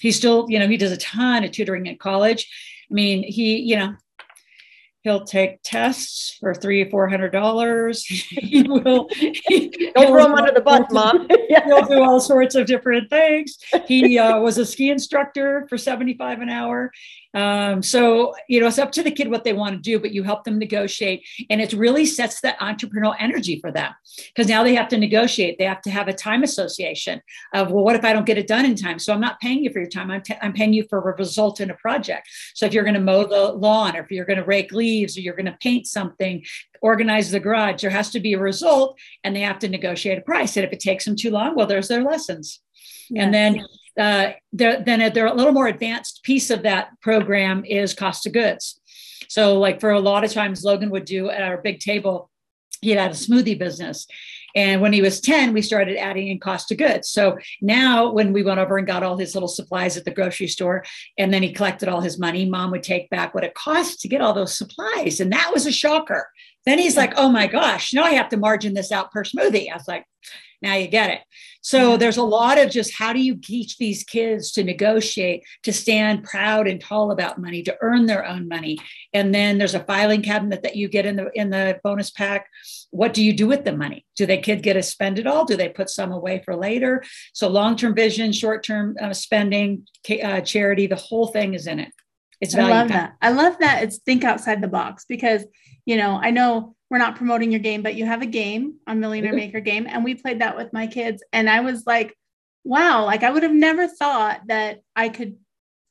He 0.00 0.12
still, 0.12 0.46
you 0.48 0.58
know, 0.58 0.68
he 0.68 0.76
does 0.76 0.92
a 0.92 0.96
ton 0.96 1.44
of 1.44 1.52
tutoring 1.52 1.88
at 1.88 1.98
college. 1.98 2.48
I 2.90 2.94
mean, 2.94 3.22
he, 3.22 3.56
you 3.56 3.76
know, 3.76 3.94
he'll 5.04 5.24
take 5.24 5.58
tests 5.62 6.36
for 6.40 6.54
three 6.54 6.82
or 6.82 6.90
four 6.90 7.08
hundred 7.08 7.30
dollars. 7.30 8.04
he 8.06 8.62
will 8.68 9.08
he, 9.12 9.92
don't 9.94 10.08
throw 10.08 10.24
him 10.24 10.34
under 10.34 10.52
the 10.52 10.60
bus, 10.60 10.90
mom. 10.90 11.28
he'll 11.64 11.86
do 11.86 12.02
all 12.02 12.18
sorts 12.18 12.54
of 12.54 12.66
different 12.66 13.08
things. 13.10 13.58
He 13.86 14.18
uh, 14.18 14.40
was 14.40 14.58
a 14.58 14.66
ski 14.66 14.90
instructor 14.90 15.66
for 15.68 15.78
seventy 15.78 16.14
five 16.14 16.40
an 16.40 16.48
hour. 16.48 16.90
Um, 17.34 17.82
so, 17.82 18.34
you 18.48 18.60
know, 18.60 18.66
it's 18.68 18.78
up 18.78 18.92
to 18.92 19.02
the 19.02 19.10
kid 19.10 19.30
what 19.30 19.44
they 19.44 19.52
want 19.52 19.74
to 19.74 19.80
do, 19.80 19.98
but 19.98 20.12
you 20.12 20.22
help 20.22 20.44
them 20.44 20.58
negotiate. 20.58 21.26
And 21.50 21.60
it 21.60 21.72
really 21.72 22.06
sets 22.06 22.40
that 22.42 22.58
entrepreneurial 22.60 23.16
energy 23.18 23.58
for 23.60 23.72
them 23.72 23.92
because 24.28 24.48
now 24.48 24.62
they 24.62 24.74
have 24.74 24.88
to 24.88 24.96
negotiate. 24.96 25.58
They 25.58 25.64
have 25.64 25.82
to 25.82 25.90
have 25.90 26.08
a 26.08 26.12
time 26.12 26.42
association 26.42 27.20
of, 27.52 27.70
well, 27.72 27.84
what 27.84 27.96
if 27.96 28.04
I 28.04 28.12
don't 28.12 28.26
get 28.26 28.38
it 28.38 28.46
done 28.46 28.64
in 28.64 28.76
time? 28.76 28.98
So 28.98 29.12
I'm 29.12 29.20
not 29.20 29.40
paying 29.40 29.64
you 29.64 29.72
for 29.72 29.80
your 29.80 29.88
time. 29.88 30.10
I'm, 30.10 30.22
t- 30.22 30.36
I'm 30.40 30.52
paying 30.52 30.72
you 30.72 30.84
for 30.88 30.98
a 30.98 31.16
result 31.16 31.60
in 31.60 31.70
a 31.70 31.74
project. 31.74 32.28
So 32.54 32.66
if 32.66 32.72
you're 32.72 32.84
going 32.84 32.94
to 32.94 33.00
mow 33.00 33.24
the 33.26 33.52
lawn 33.52 33.96
or 33.96 34.00
if 34.00 34.10
you're 34.10 34.24
going 34.24 34.38
to 34.38 34.44
rake 34.44 34.72
leaves 34.72 35.16
or 35.16 35.20
you're 35.20 35.36
going 35.36 35.46
to 35.46 35.58
paint 35.60 35.86
something, 35.86 36.44
organize 36.82 37.30
the 37.30 37.40
garage, 37.40 37.82
there 37.82 37.90
has 37.90 38.10
to 38.10 38.20
be 38.20 38.34
a 38.34 38.38
result 38.38 38.98
and 39.24 39.34
they 39.34 39.40
have 39.40 39.58
to 39.58 39.68
negotiate 39.68 40.18
a 40.18 40.22
price. 40.22 40.56
And 40.56 40.64
if 40.64 40.72
it 40.72 40.80
takes 40.80 41.04
them 41.04 41.16
too 41.16 41.30
long, 41.30 41.54
well, 41.54 41.66
there's 41.66 41.88
their 41.88 42.02
lessons. 42.02 42.60
Yes. 43.10 43.24
And 43.24 43.34
then 43.34 43.66
uh, 43.98 44.32
then 44.52 45.00
a, 45.00 45.08
a 45.08 45.34
little 45.34 45.52
more 45.52 45.68
advanced 45.68 46.22
piece 46.22 46.50
of 46.50 46.62
that 46.62 46.88
program 47.00 47.64
is 47.64 47.94
cost 47.94 48.26
of 48.26 48.32
goods. 48.32 48.80
So, 49.28 49.58
like 49.58 49.80
for 49.80 49.90
a 49.90 50.00
lot 50.00 50.24
of 50.24 50.32
times, 50.32 50.64
Logan 50.64 50.90
would 50.90 51.04
do 51.04 51.30
at 51.30 51.42
our 51.42 51.58
big 51.58 51.80
table, 51.80 52.30
he 52.80 52.90
had 52.90 53.10
a 53.10 53.14
smoothie 53.14 53.58
business. 53.58 54.06
And 54.56 54.80
when 54.80 54.92
he 54.92 55.02
was 55.02 55.20
10, 55.20 55.52
we 55.52 55.62
started 55.62 55.96
adding 55.96 56.28
in 56.28 56.38
cost 56.38 56.70
of 56.70 56.78
goods. 56.78 57.08
So 57.08 57.36
now, 57.60 58.12
when 58.12 58.32
we 58.32 58.44
went 58.44 58.60
over 58.60 58.78
and 58.78 58.86
got 58.86 59.02
all 59.02 59.16
his 59.16 59.34
little 59.34 59.48
supplies 59.48 59.96
at 59.96 60.04
the 60.04 60.12
grocery 60.12 60.46
store, 60.46 60.84
and 61.18 61.34
then 61.34 61.42
he 61.42 61.52
collected 61.52 61.88
all 61.88 62.00
his 62.00 62.20
money, 62.20 62.48
mom 62.48 62.70
would 62.70 62.84
take 62.84 63.10
back 63.10 63.34
what 63.34 63.42
it 63.42 63.54
cost 63.54 64.00
to 64.00 64.08
get 64.08 64.20
all 64.20 64.32
those 64.32 64.56
supplies. 64.56 65.18
And 65.18 65.32
that 65.32 65.50
was 65.52 65.66
a 65.66 65.72
shocker. 65.72 66.28
Then 66.66 66.78
he's 66.78 66.96
like, 66.96 67.14
oh 67.16 67.28
my 67.28 67.48
gosh, 67.48 67.92
now 67.92 68.04
I 68.04 68.12
have 68.12 68.28
to 68.28 68.36
margin 68.36 68.74
this 68.74 68.92
out 68.92 69.10
per 69.10 69.24
smoothie. 69.24 69.70
I 69.70 69.74
was 69.74 69.88
like, 69.88 70.04
now 70.64 70.74
you 70.74 70.88
get 70.88 71.10
it. 71.10 71.20
So 71.60 71.96
there's 71.96 72.16
a 72.16 72.22
lot 72.22 72.58
of 72.58 72.70
just 72.70 72.98
how 72.98 73.12
do 73.12 73.20
you 73.20 73.36
teach 73.36 73.78
these 73.78 74.02
kids 74.02 74.52
to 74.52 74.64
negotiate, 74.64 75.44
to 75.62 75.72
stand 75.72 76.24
proud 76.24 76.66
and 76.66 76.80
tall 76.80 77.10
about 77.10 77.40
money, 77.40 77.62
to 77.62 77.76
earn 77.80 78.06
their 78.06 78.26
own 78.26 78.48
money. 78.48 78.78
And 79.12 79.34
then 79.34 79.58
there's 79.58 79.74
a 79.74 79.84
filing 79.84 80.22
cabinet 80.22 80.62
that 80.62 80.76
you 80.76 80.88
get 80.88 81.06
in 81.06 81.16
the 81.16 81.30
in 81.34 81.50
the 81.50 81.80
bonus 81.84 82.10
pack. 82.10 82.48
What 82.90 83.14
do 83.14 83.22
you 83.22 83.32
do 83.32 83.46
with 83.46 83.64
the 83.64 83.76
money? 83.76 84.04
Do 84.16 84.26
the 84.26 84.38
kid 84.38 84.62
get 84.62 84.74
to 84.74 84.82
spend 84.82 85.18
it 85.18 85.26
all? 85.26 85.44
Do 85.44 85.56
they 85.56 85.68
put 85.68 85.90
some 85.90 86.12
away 86.12 86.42
for 86.44 86.54
later? 86.56 87.02
So 87.32 87.48
long-term 87.48 87.94
vision, 87.94 88.32
short-term 88.32 88.96
uh, 89.00 89.12
spending, 89.12 89.86
uh, 90.22 90.40
charity, 90.40 90.86
the 90.86 90.96
whole 90.96 91.28
thing 91.28 91.54
is 91.54 91.66
in 91.66 91.78
it. 91.78 91.92
It's 92.44 92.54
I 92.54 92.68
love 92.68 92.88
that. 92.88 93.16
I 93.20 93.30
love 93.30 93.58
that 93.60 93.82
it's 93.82 93.98
think 93.98 94.24
outside 94.24 94.60
the 94.60 94.68
box 94.68 95.04
because 95.08 95.44
you 95.84 95.96
know 95.96 96.18
I 96.22 96.30
know 96.30 96.74
we're 96.94 96.98
not 96.98 97.16
promoting 97.16 97.50
your 97.50 97.60
game, 97.60 97.82
but 97.82 97.96
you 97.96 98.06
have 98.06 98.22
a 98.22 98.26
game 98.26 98.74
on 98.86 99.00
Millionaire 99.00 99.32
mm-hmm. 99.32 99.38
Maker 99.38 99.60
game. 99.60 99.86
And 99.88 100.04
we 100.04 100.14
played 100.14 100.40
that 100.40 100.56
with 100.56 100.72
my 100.72 100.86
kids. 100.86 101.24
And 101.32 101.50
I 101.50 101.58
was 101.58 101.84
like, 101.86 102.16
wow, 102.62 103.04
like 103.04 103.24
I 103.24 103.30
would 103.30 103.42
have 103.42 103.52
never 103.52 103.88
thought 103.88 104.42
that 104.46 104.80
I 104.94 105.08
could 105.08 105.36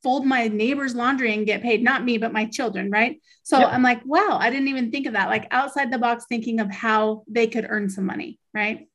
fold 0.02 0.26
my 0.26 0.48
neighbor's 0.48 0.96
laundry 0.96 1.34
and 1.34 1.46
get 1.46 1.62
paid, 1.62 1.84
not 1.84 2.06
me, 2.06 2.18
but 2.18 2.32
my 2.32 2.46
children, 2.46 2.90
right? 2.90 3.22
So 3.44 3.60
yep. 3.60 3.70
I'm 3.74 3.84
like, 3.84 4.02
wow, 4.06 4.38
I 4.40 4.50
didn't 4.50 4.70
even 4.70 4.92
think 4.92 5.06
of 5.06 5.14
that. 5.14 5.30
Like 5.30 5.48
outside 5.52 5.92
the 5.92 5.98
box, 5.98 6.26
thinking 6.30 6.60
of 6.60 6.72
how 6.72 7.24
they 7.28 7.48
could 7.48 7.66
earn 7.68 7.90
some 7.90 8.06
money, 8.06 8.40
right? 8.54 8.88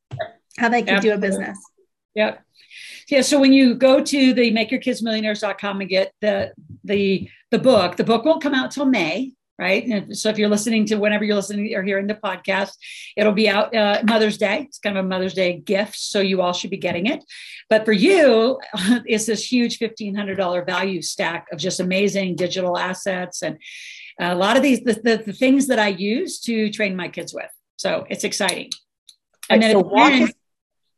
How 0.57 0.71
they 0.71 0.81
could 0.81 0.95
Absolutely. 0.95 1.21
do 1.21 1.27
a 1.27 1.31
business. 1.31 1.59
Yep. 2.15 2.43
Yeah. 3.09 3.21
So 3.21 3.38
when 3.38 3.53
you 3.53 3.75
go 3.75 4.03
to 4.03 4.33
the 4.33 4.53
makeyourkidsmillionaires.com 4.53 5.81
and 5.81 5.91
get 5.91 6.12
the 6.21 6.53
the 6.88 7.28
the 7.50 7.59
book, 7.59 7.97
the 7.97 8.04
book 8.04 8.25
won't 8.25 8.42
come 8.42 8.54
out 8.54 8.71
till 8.71 8.87
May 8.87 9.33
right? 9.59 9.85
And 9.87 10.16
so 10.16 10.28
if 10.28 10.38
you're 10.38 10.49
listening 10.49 10.87
to 10.87 10.97
whenever 10.97 11.25
you're 11.25 11.37
listening 11.37 11.75
or 11.75 11.83
hearing 11.83 12.07
the 12.07 12.14
podcast, 12.14 12.73
it'll 13.16 13.33
be 13.33 13.49
out 13.49 13.75
uh, 13.75 14.02
Mother's 14.04 14.38
Day. 14.38 14.66
It's 14.68 14.78
kind 14.78 14.97
of 14.97 15.04
a 15.04 15.09
Mother's 15.09 15.35
Day 15.35 15.59
gift, 15.59 15.97
so 15.97 16.21
you 16.21 16.40
all 16.40 16.52
should 16.52 16.71
be 16.71 16.76
getting 16.76 17.07
it. 17.07 17.25
But 17.68 17.85
for 17.85 17.92
you, 17.92 18.61
it's 19.04 19.26
this 19.26 19.50
huge 19.50 19.78
$1,500 19.78 20.64
value 20.64 21.02
stack 21.02 21.49
of 21.52 21.59
just 21.59 21.80
amazing 21.80 22.37
digital 22.37 22.78
assets 22.78 23.42
and 23.42 23.59
a 24.21 24.35
lot 24.35 24.57
of 24.57 24.62
these 24.62 24.80
the, 24.80 24.95
the, 24.95 25.23
the 25.26 25.33
things 25.33 25.68
that 25.68 25.78
I 25.78 25.88
use 25.88 26.40
to 26.40 26.71
train 26.71 26.97
my 26.97 27.09
kids 27.09 27.33
with. 27.33 27.50
So 27.76 28.04
it's 28.09 28.25
exciting. 28.25 28.71
And 29.49 29.62
then 29.62 29.73
so 29.73 30.35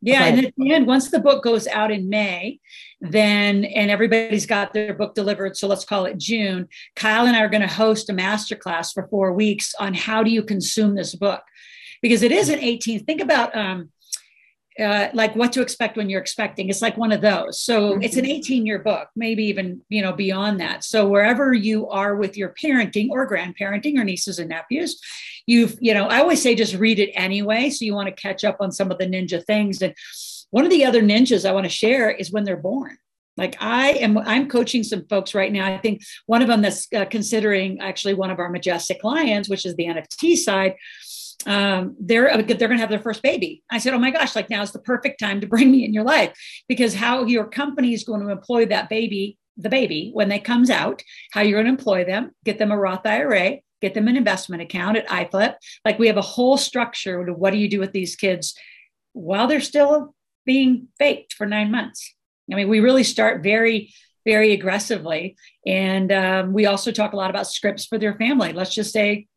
yeah, 0.03 0.21
okay. 0.21 0.29
and 0.29 0.47
at 0.47 0.55
the 0.57 0.73
end, 0.73 0.87
once 0.87 1.11
the 1.11 1.21
book 1.21 1.43
goes 1.45 1.67
out 1.67 1.91
in 1.91 2.09
May, 2.09 2.59
then 3.01 3.65
and 3.65 3.91
everybody's 3.91 4.47
got 4.47 4.73
their 4.73 4.95
book 4.95 5.15
delivered. 5.15 5.57
So 5.57 5.69
let's 5.69 5.85
call 5.85 6.07
it 6.07 6.19
June. 6.19 6.69
Kyle 6.97 7.27
and 7.27 7.37
I 7.37 7.43
are 7.43 7.49
going 7.49 7.61
to 7.61 7.67
host 7.67 8.09
a 8.09 8.13
masterclass 8.13 8.93
for 8.93 9.07
four 9.09 9.33
weeks 9.33 9.75
on 9.79 9.95
how 9.95 10.23
do 10.23 10.31
you 10.31 10.43
consume 10.43 10.95
this 10.95 11.15
book, 11.15 11.43
because 12.01 12.23
it 12.23 12.33
is 12.33 12.49
an 12.49 12.59
18. 12.59 13.05
Think 13.05 13.21
about 13.21 13.55
um, 13.57 13.91
uh, 14.81 15.11
like 15.13 15.37
what 15.37 15.53
to 15.53 15.63
expect 15.63 15.97
when 15.97 16.09
you're 16.09 16.21
expecting. 16.21 16.69
It's 16.69 16.83
like 16.83 16.97
one 16.97 17.13
of 17.13 17.21
those. 17.21 17.61
So 17.61 17.93
mm-hmm. 17.93 18.03
it's 18.03 18.17
an 18.17 18.27
18 18.27 18.67
year 18.67 18.79
book, 18.79 19.09
maybe 19.15 19.45
even 19.45 19.83
you 19.89 20.03
know 20.03 20.13
beyond 20.13 20.61
that. 20.61 20.85
So 20.85 21.07
wherever 21.07 21.53
you 21.53 21.89
are 21.89 22.17
with 22.17 22.37
your 22.37 22.55
parenting 22.63 23.09
or 23.11 23.29
grandparenting 23.29 23.99
or 23.99 24.05
nieces 24.05 24.39
and 24.39 24.49
nephews, 24.49 25.01
you've, 25.47 25.77
you 25.81 25.95
know, 25.95 26.07
I 26.07 26.21
always 26.21 26.43
say 26.43 26.55
just 26.55 26.75
read 26.75 26.99
it 26.99 27.11
anyway. 27.15 27.71
So 27.71 27.85
you 27.85 27.95
want 27.95 28.09
to 28.09 28.23
catch 28.23 28.45
up 28.45 28.59
on 28.61 28.73
some 28.73 28.91
of 28.91 28.99
the 28.99 29.07
ninja 29.07 29.45
things. 29.45 29.83
And 29.83 29.95
one 30.51 30.65
of 30.65 30.71
the 30.71 30.85
other 30.85 31.03
ninjas 31.03 31.49
I 31.49 31.53
want 31.53 31.65
to 31.65 31.71
share 31.71 32.11
is 32.11 32.33
when 32.33 32.45
they're 32.45 32.57
born. 32.57 32.97
Like 33.37 33.57
I 33.61 33.93
am, 33.93 34.19
I'm 34.19 34.49
coaching 34.49 34.83
some 34.83 35.07
folks 35.09 35.35
right 35.35 35.53
now. 35.53 35.67
I 35.67 35.79
think 35.79 36.03
one 36.27 36.43
of 36.43 36.49
them 36.49 36.63
that's 36.63 36.87
uh, 36.95 37.07
considering 37.07 37.81
actually 37.81 38.15
one 38.15 38.31
of 38.31 38.39
our 38.39 38.51
majestic 38.51 39.03
lions, 39.03 39.49
which 39.49 39.65
is 39.65 39.75
the 39.77 39.87
NFT 39.87 40.37
side. 40.37 40.75
Um, 41.47 41.97
they're 41.99 42.31
uh, 42.31 42.43
they're 42.43 42.69
going 42.69 42.73
to 42.73 42.79
have 42.79 42.91
their 42.91 43.01
first 43.01 43.23
baby. 43.23 43.63
I 43.71 43.79
said, 43.79 43.95
"Oh 43.95 43.99
my 43.99 44.11
gosh! 44.11 44.37
Like 44.37 44.51
now 44.51 44.63
is 44.63 44.73
the 44.73 44.79
perfect 44.79 45.21
time 45.21 45.41
to 45.41 45.47
bring 45.47 45.71
me 45.71 45.85
in 45.85 45.95
your 45.95 46.05
life 46.05 46.37
because 46.69 46.95
how 46.95 47.25
your 47.25 47.47
company 47.47 47.95
is 47.95 48.05
going 48.05 48.21
to 48.21 48.29
employ 48.29 48.67
that 48.67 48.89
baby, 48.89 49.39
the 49.57 49.71
baby, 49.71 50.11
when 50.13 50.29
they 50.29 50.39
comes 50.39 50.71
out, 50.71 51.03
how 51.33 51.41
you're 51.41 51.63
going 51.63 51.75
to 51.75 51.79
employ 51.79 52.05
them, 52.05 52.31
get 52.45 52.59
them 52.59 52.73
a 52.73 52.79
Roth 52.79 53.07
IRA, 53.07 53.59
get 53.81 53.95
them 53.95 54.09
an 54.09 54.17
investment 54.17 54.63
account 54.63 54.97
at 54.97 55.09
iFlip. 55.09 55.55
Like 55.85 55.99
we 55.99 56.09
have 56.09 56.17
a 56.17 56.23
whole 56.23 56.57
structure 56.57 57.25
to 57.25 57.33
what 57.33 57.53
do 57.53 57.59
you 57.59 57.69
do 57.69 57.81
with 57.81 57.93
these 57.93 58.17
kids 58.17 58.55
while 59.13 59.47
they're 59.47 59.61
still 59.61 60.15
being 60.47 60.89
faked 60.99 61.35
for 61.35 61.47
nine 61.47 61.71
months. 61.71 62.15
I 62.51 62.57
mean, 62.57 62.69
we 62.69 62.81
really 62.81 63.05
start 63.05 63.43
very, 63.43 63.93
very 64.25 64.53
aggressively. 64.53 65.37
And 65.67 66.11
um, 66.13 66.53
we 66.53 66.67
also 66.67 66.93
talk 66.93 67.13
a 67.13 67.17
lot 67.17 67.31
about 67.31 67.47
scripts 67.47 67.87
for 67.87 67.99
their 67.99 68.15
family. 68.15 68.53
Let's 68.53 68.75
just 68.75 68.93
say, 68.93 69.29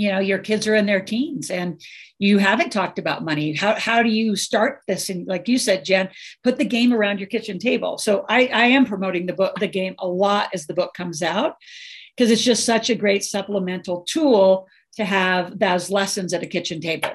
you 0.00 0.10
know, 0.10 0.18
your 0.18 0.38
kids 0.38 0.66
are 0.66 0.74
in 0.74 0.86
their 0.86 1.02
teens 1.02 1.50
and 1.50 1.80
you 2.18 2.38
haven't 2.38 2.70
talked 2.72 2.98
about 2.98 3.24
money. 3.24 3.54
How, 3.54 3.74
how 3.78 4.02
do 4.02 4.08
you 4.08 4.34
start 4.34 4.80
this? 4.88 5.10
And 5.10 5.26
like 5.26 5.46
you 5.46 5.58
said, 5.58 5.84
Jen, 5.84 6.08
put 6.42 6.56
the 6.56 6.64
game 6.64 6.94
around 6.94 7.18
your 7.20 7.28
kitchen 7.28 7.58
table. 7.58 7.98
So 7.98 8.24
I, 8.28 8.46
I 8.46 8.64
am 8.66 8.86
promoting 8.86 9.26
the 9.26 9.34
book, 9.34 9.58
the 9.58 9.68
game 9.68 9.94
a 9.98 10.08
lot 10.08 10.48
as 10.54 10.66
the 10.66 10.74
book 10.74 10.94
comes 10.94 11.22
out 11.22 11.56
because 12.16 12.30
it's 12.30 12.42
just 12.42 12.64
such 12.64 12.88
a 12.88 12.94
great 12.94 13.24
supplemental 13.24 14.06
tool 14.08 14.68
to 14.96 15.04
have 15.04 15.58
those 15.58 15.90
lessons 15.90 16.32
at 16.32 16.42
a 16.42 16.46
kitchen 16.46 16.80
table. 16.80 17.10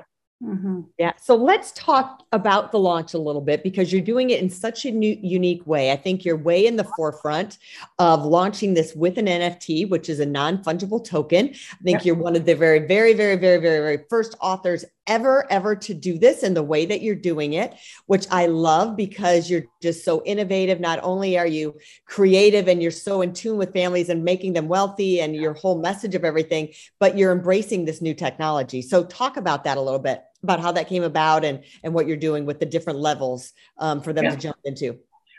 Mm-hmm. 0.45 0.81
Yeah. 0.99 1.13
So 1.19 1.35
let's 1.35 1.71
talk 1.71 2.23
about 2.31 2.71
the 2.71 2.77
launch 2.77 3.13
a 3.13 3.17
little 3.17 3.41
bit 3.41 3.63
because 3.63 3.91
you're 3.91 4.01
doing 4.01 4.29
it 4.29 4.41
in 4.41 4.49
such 4.49 4.85
a 4.85 4.91
new, 4.91 5.17
unique 5.21 5.65
way. 5.65 5.91
I 5.91 5.95
think 5.95 6.23
you're 6.23 6.37
way 6.37 6.67
in 6.67 6.75
the 6.75 6.83
forefront 6.95 7.57
of 7.97 8.23
launching 8.23 8.75
this 8.75 8.93
with 8.93 9.17
an 9.17 9.25
NFT, 9.25 9.89
which 9.89 10.07
is 10.07 10.19
a 10.19 10.25
non 10.25 10.59
fungible 10.59 11.03
token. 11.03 11.49
I 11.49 11.83
think 11.83 12.05
you're 12.05 12.15
one 12.15 12.35
of 12.35 12.45
the 12.45 12.55
very, 12.55 12.79
very, 12.79 13.13
very, 13.13 13.37
very, 13.37 13.59
very, 13.59 13.79
very 13.79 14.05
first 14.09 14.35
authors 14.39 14.85
ever, 15.07 15.51
ever 15.51 15.75
to 15.75 15.93
do 15.93 16.17
this 16.17 16.43
in 16.43 16.53
the 16.53 16.63
way 16.63 16.85
that 16.85 17.01
you're 17.01 17.15
doing 17.15 17.53
it, 17.53 17.75
which 18.07 18.25
I 18.31 18.47
love 18.47 18.95
because 18.95 19.49
you're 19.49 19.65
just 19.81 20.03
so 20.03 20.23
innovative. 20.25 20.79
Not 20.79 20.99
only 21.03 21.37
are 21.37 21.47
you 21.47 21.75
creative 22.05 22.67
and 22.67 22.81
you're 22.81 22.91
so 22.91 23.21
in 23.21 23.33
tune 23.33 23.57
with 23.57 23.73
families 23.73 24.09
and 24.09 24.23
making 24.23 24.53
them 24.53 24.67
wealthy 24.67 25.21
and 25.21 25.35
your 25.35 25.53
whole 25.53 25.79
message 25.79 26.15
of 26.15 26.25
everything, 26.25 26.73
but 26.99 27.17
you're 27.17 27.31
embracing 27.31 27.85
this 27.85 28.01
new 28.01 28.13
technology. 28.13 28.81
So 28.81 29.03
talk 29.03 29.37
about 29.37 29.63
that 29.65 29.77
a 29.77 29.81
little 29.81 29.99
bit 29.99 30.23
about 30.45 30.59
how 30.59 30.71
that 30.71 30.87
came 30.87 31.03
about 31.03 31.43
and 31.43 31.63
and 31.83 31.93
what 31.93 32.07
you're 32.07 32.17
doing 32.17 32.45
with 32.45 32.59
the 32.59 32.65
different 32.65 32.99
levels 32.99 33.53
um, 33.77 34.01
for 34.01 34.13
them 34.13 34.25
yeah. 34.25 34.31
to 34.31 34.37
jump 34.37 34.57
into. 34.63 34.97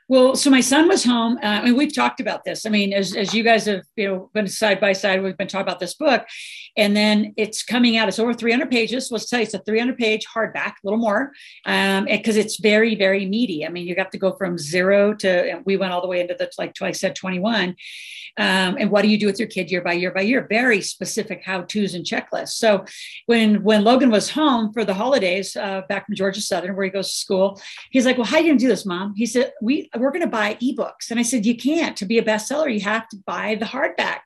Well, 0.09 0.37
so 0.37 0.51
my 0.51 0.61
son 0.61 0.87
was 0.87 1.03
home. 1.03 1.37
Uh, 1.43 1.47
I 1.47 1.65
mean, 1.65 1.77
we've 1.77 1.95
talked 1.95 2.21
about 2.21 2.45
this. 2.45 2.65
I 2.65 2.71
mean, 2.71 2.93
as, 2.93 3.17
as 3.17 3.35
you 3.35 3.43
guys 3.43 3.67
have, 3.67 3.83
you 3.97 4.07
know, 4.07 4.31
been 4.35 4.47
side 4.47 4.81
by 4.81 4.93
side, 4.93 5.21
we've 5.21 5.37
been 5.37 5.49
talking 5.49 5.67
about 5.67 5.81
this 5.81 5.95
book, 5.95 6.25
and 6.77 6.97
then 6.97 7.35
it's 7.37 7.65
coming 7.65 7.97
out. 7.97 8.07
It's 8.07 8.21
over 8.21 8.33
300 8.33 8.71
pages. 8.71 9.11
Let's 9.11 9.29
tell 9.29 9.41
you, 9.41 9.45
it's 9.45 9.55
a 9.55 9.59
300 9.59 9.99
page 9.99 10.25
hardback, 10.33 10.75
a 10.75 10.85
little 10.85 11.01
more, 11.01 11.33
because 11.65 11.99
um, 11.99 12.07
it's 12.41 12.61
very, 12.61 12.95
very 12.95 13.27
meaty. 13.27 13.67
I 13.67 13.69
mean, 13.69 13.89
you 13.89 13.97
have 13.99 14.11
to 14.11 14.19
go 14.19 14.33
from 14.37 14.59
zero 14.59 15.13
to. 15.15 15.61
We 15.65 15.77
went 15.77 15.93
all 15.93 16.01
the 16.01 16.09
way 16.09 16.21
into 16.21 16.35
the 16.35 16.49
like 16.59 16.81
I 16.81 16.93
said, 16.93 17.17
21. 17.17 17.75
Um, 18.39 18.77
and 18.79 18.91
what 18.91 19.03
do 19.03 19.09
you 19.09 19.19
do 19.19 19.27
with 19.27 19.39
your 19.39 19.49
kid 19.49 19.71
year 19.71 19.81
by 19.81 19.95
year 19.95 20.11
by 20.11 20.21
year? 20.21 20.47
Very 20.49 20.83
specific 20.83 21.43
how 21.45 21.63
tos 21.63 21.95
and 21.95 22.05
checklists. 22.05 22.51
So 22.51 22.85
when 23.25 23.63
when 23.63 23.83
Logan 23.83 24.11
was 24.11 24.31
home 24.31 24.73
for 24.73 24.85
the 24.85 24.95
holidays 24.95 25.57
uh, 25.57 25.83
back 25.89 26.07
from 26.07 26.15
Georgia 26.15 26.43
Southern, 26.43 26.77
where 26.77 26.85
he 26.85 26.91
goes 26.91 27.11
to 27.11 27.17
school, 27.17 27.61
he's 27.91 28.05
like, 28.05 28.19
"Well, 28.19 28.27
how 28.27 28.37
are 28.37 28.41
you 28.41 28.49
gonna 28.49 28.59
do 28.59 28.69
this, 28.69 28.85
Mom?" 28.85 29.15
He 29.17 29.27
said, 29.27 29.53
"We." 29.63 29.89
We're 29.99 30.11
going 30.11 30.23
to 30.23 30.27
buy 30.27 30.55
ebooks. 30.63 31.11
And 31.11 31.19
I 31.21 31.23
said, 31.23 31.47
you 31.47 31.57
can't. 31.57 31.97
To 31.97 32.07
be 32.07 32.19
a 32.19 32.23
bestseller, 32.23 32.73
you 32.73 32.81
have 32.81 33.09
to 33.09 33.17
buy 33.27 33.55
the 33.55 33.67
hardback. 33.67 34.21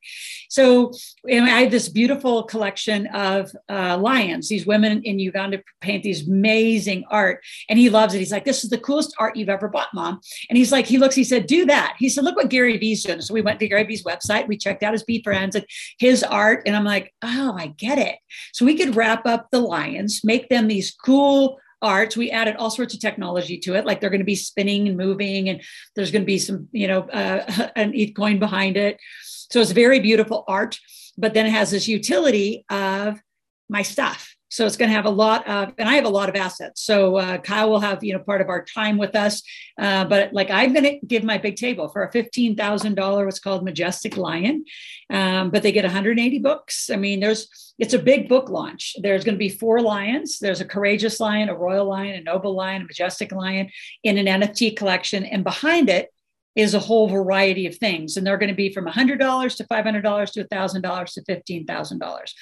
So 0.49 0.93
and 1.29 1.45
I 1.45 1.61
had 1.63 1.71
this 1.71 1.89
beautiful 1.89 2.43
collection 2.45 3.07
of 3.09 3.51
uh, 3.69 3.99
lions. 3.99 4.49
These 4.49 4.67
women 4.67 5.03
in 5.03 5.19
Uganda 5.19 5.63
paint 5.81 6.03
these 6.03 6.27
amazing 6.29 7.05
art. 7.11 7.43
And 7.69 7.79
he 7.79 7.91
loves 7.91 8.15
it. 8.15 8.19
He's 8.19 8.33
like, 8.33 8.45
this 8.45 8.65
is 8.65 8.71
the 8.71 8.79
coolest 8.79 9.15
art 9.19 9.37
you've 9.37 9.49
ever 9.49 9.69
bought, 9.69 9.95
mom. 9.95 10.21
And 10.49 10.57
he's 10.57 10.73
like, 10.73 10.87
he 10.87 10.99
looks, 10.99 11.15
he 11.15 11.25
said, 11.25 11.47
do 11.47 11.67
that. 11.67 11.97
He 11.99 12.09
said, 12.09 12.25
look 12.25 12.37
what 12.37 12.51
Gary 12.51 12.77
Vee's 12.77 13.05
doing. 13.05 13.21
So 13.21 13.35
we 13.35 13.43
went 13.43 13.61
to 13.61 13.69
Gary 13.69 13.85
Vee's 13.85 14.05
website. 14.05 14.49
We 14.49 14.57
checked 14.57 14.83
out 14.83 14.93
his 14.93 15.05
VeeFriends 15.05 15.55
and 15.55 15.67
his 15.99 16.23
art. 16.23 16.63
And 16.67 16.77
I'm 16.77 16.85
like, 16.85 17.13
oh, 17.23 17.55
I 17.57 17.69
get 17.69 17.99
it. 17.99 18.17
So 18.53 18.65
we 18.65 18.77
could 18.77 18.97
wrap 18.97 19.27
up 19.27 19.49
the 19.51 19.61
lions, 19.61 20.23
make 20.25 20.49
them 20.49 20.69
these 20.69 20.93
cool 20.93 21.59
art. 21.83 22.17
We 22.17 22.31
added 22.31 22.57
all 22.57 22.71
sorts 22.71 22.95
of 22.95 23.01
technology 23.01 23.59
to 23.59 23.75
it, 23.75 23.85
like 23.85 24.01
they're 24.01 24.11
going 24.11 24.21
to 24.21 24.25
be 24.25 24.37
spinning 24.37 24.89
and 24.89 24.97
moving, 24.97 25.49
and 25.49 25.63
there's 25.97 26.11
going 26.11 26.23
to 26.23 26.27
be 26.27 26.39
some, 26.39 26.69
you 26.73 26.89
know, 26.89 27.01
uh, 27.03 27.71
an 27.77 27.93
ETH 27.95 28.15
coin 28.15 28.39
behind 28.39 28.77
it. 28.77 28.99
So 29.23 29.61
it's 29.61 29.73
very 29.73 30.01
beautiful 30.01 30.45
art, 30.47 30.79
but 31.19 31.35
then 31.35 31.47
it 31.47 31.51
has 31.51 31.71
this 31.71 31.89
utility 31.89 32.65
of 32.71 33.21
my 33.69 33.83
stuff. 33.83 34.35
So 34.51 34.67
it's 34.67 34.77
going 34.77 34.89
to 34.89 34.97
have 34.97 35.07
a 35.07 35.11
lot 35.11 35.49
of, 35.49 35.73
and 35.79 35.89
I 35.89 35.95
have 35.95 36.05
a 36.05 36.11
lot 36.11 36.29
of 36.29 36.35
assets. 36.35 36.83
So 36.83 37.17
uh, 37.17 37.39
Kyle 37.39 37.71
will 37.71 37.81
have, 37.81 38.03
you 38.03 38.13
know, 38.13 38.19
part 38.19 38.41
of 38.41 38.49
our 38.49 38.65
time 38.65 38.99
with 38.99 39.15
us. 39.15 39.43
Uh, 39.79 40.05
but 40.05 40.33
like 40.33 40.51
I'm 40.51 40.73
going 40.73 40.85
to 40.85 41.07
give 41.07 41.23
my 41.23 41.39
big 41.39 41.57
table 41.57 41.89
for 41.89 42.03
a 42.03 42.11
fifteen 42.11 42.57
thousand 42.57 42.97
dollar. 42.97 43.25
What's 43.25 43.39
called 43.39 43.65
Majestic 43.65 44.17
Lion, 44.17 44.65
um, 45.09 45.51
but 45.51 45.63
they 45.63 45.73
get 45.73 45.85
180 45.85 46.39
books. 46.41 46.91
I 46.91 46.97
mean, 46.97 47.21
there's 47.21 47.75
it's 47.79 47.95
a 47.95 47.99
big 47.99 48.29
book 48.29 48.51
launch. 48.51 48.97
There's 49.01 49.25
going 49.25 49.37
to 49.37 49.39
be 49.39 49.49
four 49.49 49.81
lions. 49.81 50.39
There's 50.39 50.61
a 50.61 50.67
courageous 50.67 51.21
lion, 51.21 51.49
a 51.49 51.55
royal 51.55 51.89
lion, 51.89 52.17
a 52.17 52.23
noble 52.23 52.55
lion, 52.55 52.83
a 52.83 52.85
majestic 52.87 53.33
lion 53.33 53.71
in 54.03 54.19
an 54.19 54.43
NFT 54.43 54.77
collection, 54.77 55.25
and 55.25 55.45
behind 55.45 55.89
it 55.89 56.11
is 56.57 56.75
a 56.75 56.81
whole 56.81 57.09
variety 57.09 57.67
of 57.67 57.77
things. 57.77 58.17
And 58.17 58.27
they're 58.27 58.37
going 58.37 58.51
to 58.51 58.55
be 58.55 58.73
from 58.73 58.87
$100 58.87 59.57
to 59.57 59.65
$500 59.65 60.33
to 60.33 60.45
$1,000 60.45 61.15
to 61.15 61.23
$15,000. 61.23 62.33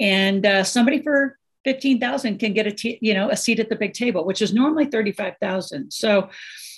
And 0.00 0.44
uh, 0.44 0.64
somebody 0.64 1.00
for 1.00 1.38
15,000 1.64 2.38
can 2.38 2.52
get 2.52 2.66
a 2.66 2.72
t- 2.72 2.98
you 3.00 3.14
know 3.14 3.30
a 3.30 3.36
seat 3.36 3.60
at 3.60 3.68
the 3.68 3.76
big 3.76 3.94
table 3.94 4.24
which 4.24 4.42
is 4.42 4.52
normally 4.52 4.86
35,000 4.86 5.90
so 5.90 6.28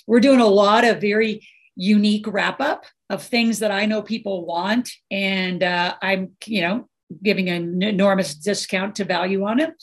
we're 0.07 0.19
doing 0.19 0.39
a 0.39 0.47
lot 0.47 0.83
of 0.83 1.01
very 1.01 1.47
unique 1.75 2.25
wrap 2.27 2.61
up 2.61 2.85
of 3.09 3.21
things 3.21 3.59
that 3.59 3.71
I 3.71 3.85
know 3.85 4.01
people 4.01 4.45
want 4.45 4.89
and 5.11 5.61
uh, 5.61 5.95
I'm 6.01 6.31
you 6.45 6.61
know 6.61 6.89
giving 7.23 7.49
an 7.49 7.81
enormous 7.81 8.35
discount 8.35 8.95
to 8.95 9.05
value 9.05 9.45
on 9.45 9.59
it. 9.59 9.73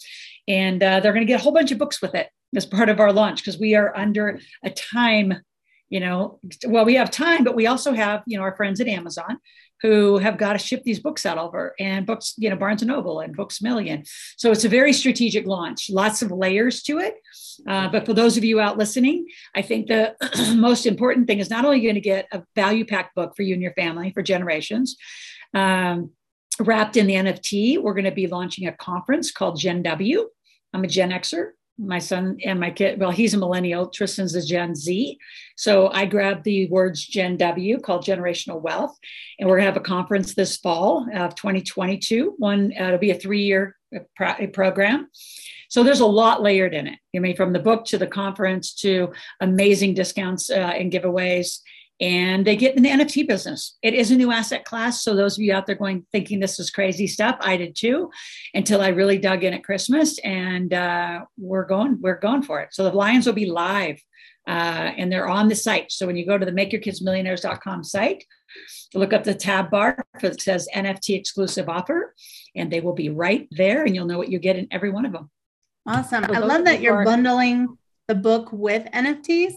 And 0.48 0.82
uh, 0.82 1.00
they're 1.00 1.12
going 1.12 1.26
to 1.26 1.30
get 1.30 1.40
a 1.40 1.42
whole 1.42 1.52
bunch 1.52 1.70
of 1.70 1.78
books 1.78 2.02
with 2.02 2.14
it 2.14 2.28
as 2.54 2.66
part 2.66 2.88
of 2.88 3.00
our 3.00 3.12
launch 3.12 3.42
because 3.42 3.58
we 3.58 3.74
are 3.74 3.96
under 3.96 4.38
a 4.62 4.70
time 4.70 5.34
you 5.88 6.00
know 6.00 6.38
well 6.66 6.84
we 6.84 6.94
have 6.94 7.10
time 7.10 7.44
but 7.44 7.54
we 7.54 7.66
also 7.66 7.92
have 7.92 8.22
you 8.26 8.36
know 8.36 8.42
our 8.42 8.56
friends 8.56 8.80
at 8.80 8.88
Amazon 8.88 9.38
who 9.82 10.18
have 10.18 10.38
got 10.38 10.52
to 10.52 10.58
ship 10.58 10.82
these 10.84 11.00
books 11.00 11.26
out 11.26 11.38
over 11.38 11.74
and 11.78 12.06
books, 12.06 12.34
you 12.38 12.48
know, 12.48 12.56
Barnes 12.56 12.82
and 12.82 12.88
Noble 12.90 13.20
and 13.20 13.36
Books 13.36 13.60
Million. 13.60 14.04
So 14.36 14.52
it's 14.52 14.64
a 14.64 14.68
very 14.68 14.92
strategic 14.92 15.46
launch, 15.46 15.90
lots 15.90 16.22
of 16.22 16.30
layers 16.30 16.82
to 16.84 16.98
it. 16.98 17.16
Uh, 17.66 17.88
but 17.88 18.06
for 18.06 18.14
those 18.14 18.36
of 18.36 18.44
you 18.44 18.60
out 18.60 18.78
listening, 18.78 19.26
I 19.54 19.62
think 19.62 19.88
the 19.88 20.14
most 20.56 20.86
important 20.86 21.26
thing 21.26 21.40
is 21.40 21.50
not 21.50 21.64
only 21.64 21.80
going 21.80 21.96
to 21.96 22.00
get 22.00 22.28
a 22.32 22.42
value 22.54 22.84
packed 22.84 23.14
book 23.14 23.34
for 23.36 23.42
you 23.42 23.54
and 23.54 23.62
your 23.62 23.74
family 23.74 24.12
for 24.12 24.22
generations. 24.22 24.96
Um, 25.54 26.10
wrapped 26.60 26.96
in 26.96 27.06
the 27.06 27.14
NFT, 27.14 27.82
we're 27.82 27.94
going 27.94 28.04
to 28.04 28.10
be 28.10 28.26
launching 28.26 28.68
a 28.68 28.72
conference 28.72 29.32
called 29.32 29.58
Gen 29.58 29.82
W. 29.82 30.28
I'm 30.72 30.84
a 30.84 30.86
Gen 30.86 31.10
Xer 31.10 31.50
my 31.78 31.98
son 31.98 32.36
and 32.44 32.60
my 32.60 32.70
kid 32.70 33.00
well 33.00 33.10
he's 33.10 33.34
a 33.34 33.38
millennial 33.38 33.88
tristan's 33.88 34.34
a 34.34 34.44
gen 34.44 34.74
z. 34.74 35.18
So 35.56 35.88
i 35.88 36.04
grabbed 36.04 36.44
the 36.44 36.68
words 36.68 37.04
gen 37.04 37.36
w 37.36 37.80
called 37.80 38.04
generational 38.04 38.60
wealth 38.60 38.96
and 39.38 39.48
we're 39.48 39.56
going 39.56 39.66
to 39.66 39.72
have 39.72 39.80
a 39.80 39.84
conference 39.84 40.34
this 40.34 40.56
fall 40.56 41.06
of 41.14 41.34
2022 41.34 42.34
one 42.38 42.72
uh, 42.78 42.84
it'll 42.84 42.98
be 42.98 43.10
a 43.10 43.18
three-year 43.18 43.76
pro- 44.16 44.46
program. 44.48 45.08
So 45.68 45.82
there's 45.82 46.00
a 46.00 46.06
lot 46.06 46.42
layered 46.42 46.74
in 46.74 46.86
it. 46.86 46.98
I 47.16 47.18
mean 47.18 47.36
from 47.36 47.52
the 47.52 47.58
book 47.58 47.84
to 47.86 47.98
the 47.98 48.06
conference 48.06 48.74
to 48.76 49.12
amazing 49.40 49.94
discounts 49.94 50.50
uh, 50.50 50.54
and 50.54 50.92
giveaways 50.92 51.58
and 52.02 52.44
they 52.44 52.56
get 52.56 52.76
in 52.76 52.82
the 52.82 52.88
NFT 52.88 53.28
business. 53.28 53.78
It 53.80 53.94
is 53.94 54.10
a 54.10 54.16
new 54.16 54.32
asset 54.32 54.64
class. 54.64 55.04
So 55.04 55.14
those 55.14 55.38
of 55.38 55.44
you 55.44 55.54
out 55.54 55.66
there 55.66 55.76
going 55.76 56.04
thinking 56.10 56.40
this 56.40 56.58
is 56.58 56.68
crazy 56.68 57.06
stuff, 57.06 57.36
I 57.40 57.56
did 57.56 57.76
too, 57.76 58.10
until 58.54 58.80
I 58.80 58.88
really 58.88 59.18
dug 59.18 59.44
in 59.44 59.54
at 59.54 59.62
Christmas, 59.62 60.18
and 60.18 60.74
uh, 60.74 61.20
we're 61.38 61.64
going 61.64 61.98
we're 62.00 62.18
going 62.18 62.42
for 62.42 62.60
it. 62.60 62.74
So 62.74 62.82
the 62.82 62.96
Lions 62.96 63.24
will 63.24 63.34
be 63.34 63.46
live, 63.46 64.02
uh, 64.48 64.50
and 64.50 65.12
they're 65.12 65.28
on 65.28 65.46
the 65.46 65.54
site. 65.54 65.92
So 65.92 66.08
when 66.08 66.16
you 66.16 66.26
go 66.26 66.36
to 66.36 66.44
the 66.44 66.50
MakeYourKidsMillionaires.com 66.50 67.84
site, 67.84 68.24
look 68.94 69.12
up 69.12 69.22
the 69.22 69.34
tab 69.34 69.70
bar 69.70 70.04
that 70.20 70.40
says 70.40 70.68
NFT 70.74 71.16
exclusive 71.16 71.68
offer, 71.68 72.16
and 72.56 72.68
they 72.68 72.80
will 72.80 72.94
be 72.94 73.10
right 73.10 73.46
there, 73.52 73.84
and 73.84 73.94
you'll 73.94 74.06
know 74.06 74.18
what 74.18 74.28
you 74.28 74.40
get 74.40 74.56
in 74.56 74.66
every 74.72 74.90
one 74.90 75.06
of 75.06 75.12
them. 75.12 75.30
Awesome! 75.86 76.24
So 76.24 76.34
I 76.34 76.38
love 76.38 76.64
that 76.64 76.80
you're 76.80 77.04
bundling 77.04 77.78
the 78.08 78.16
book 78.16 78.48
with 78.50 78.86
NFTs 78.86 79.52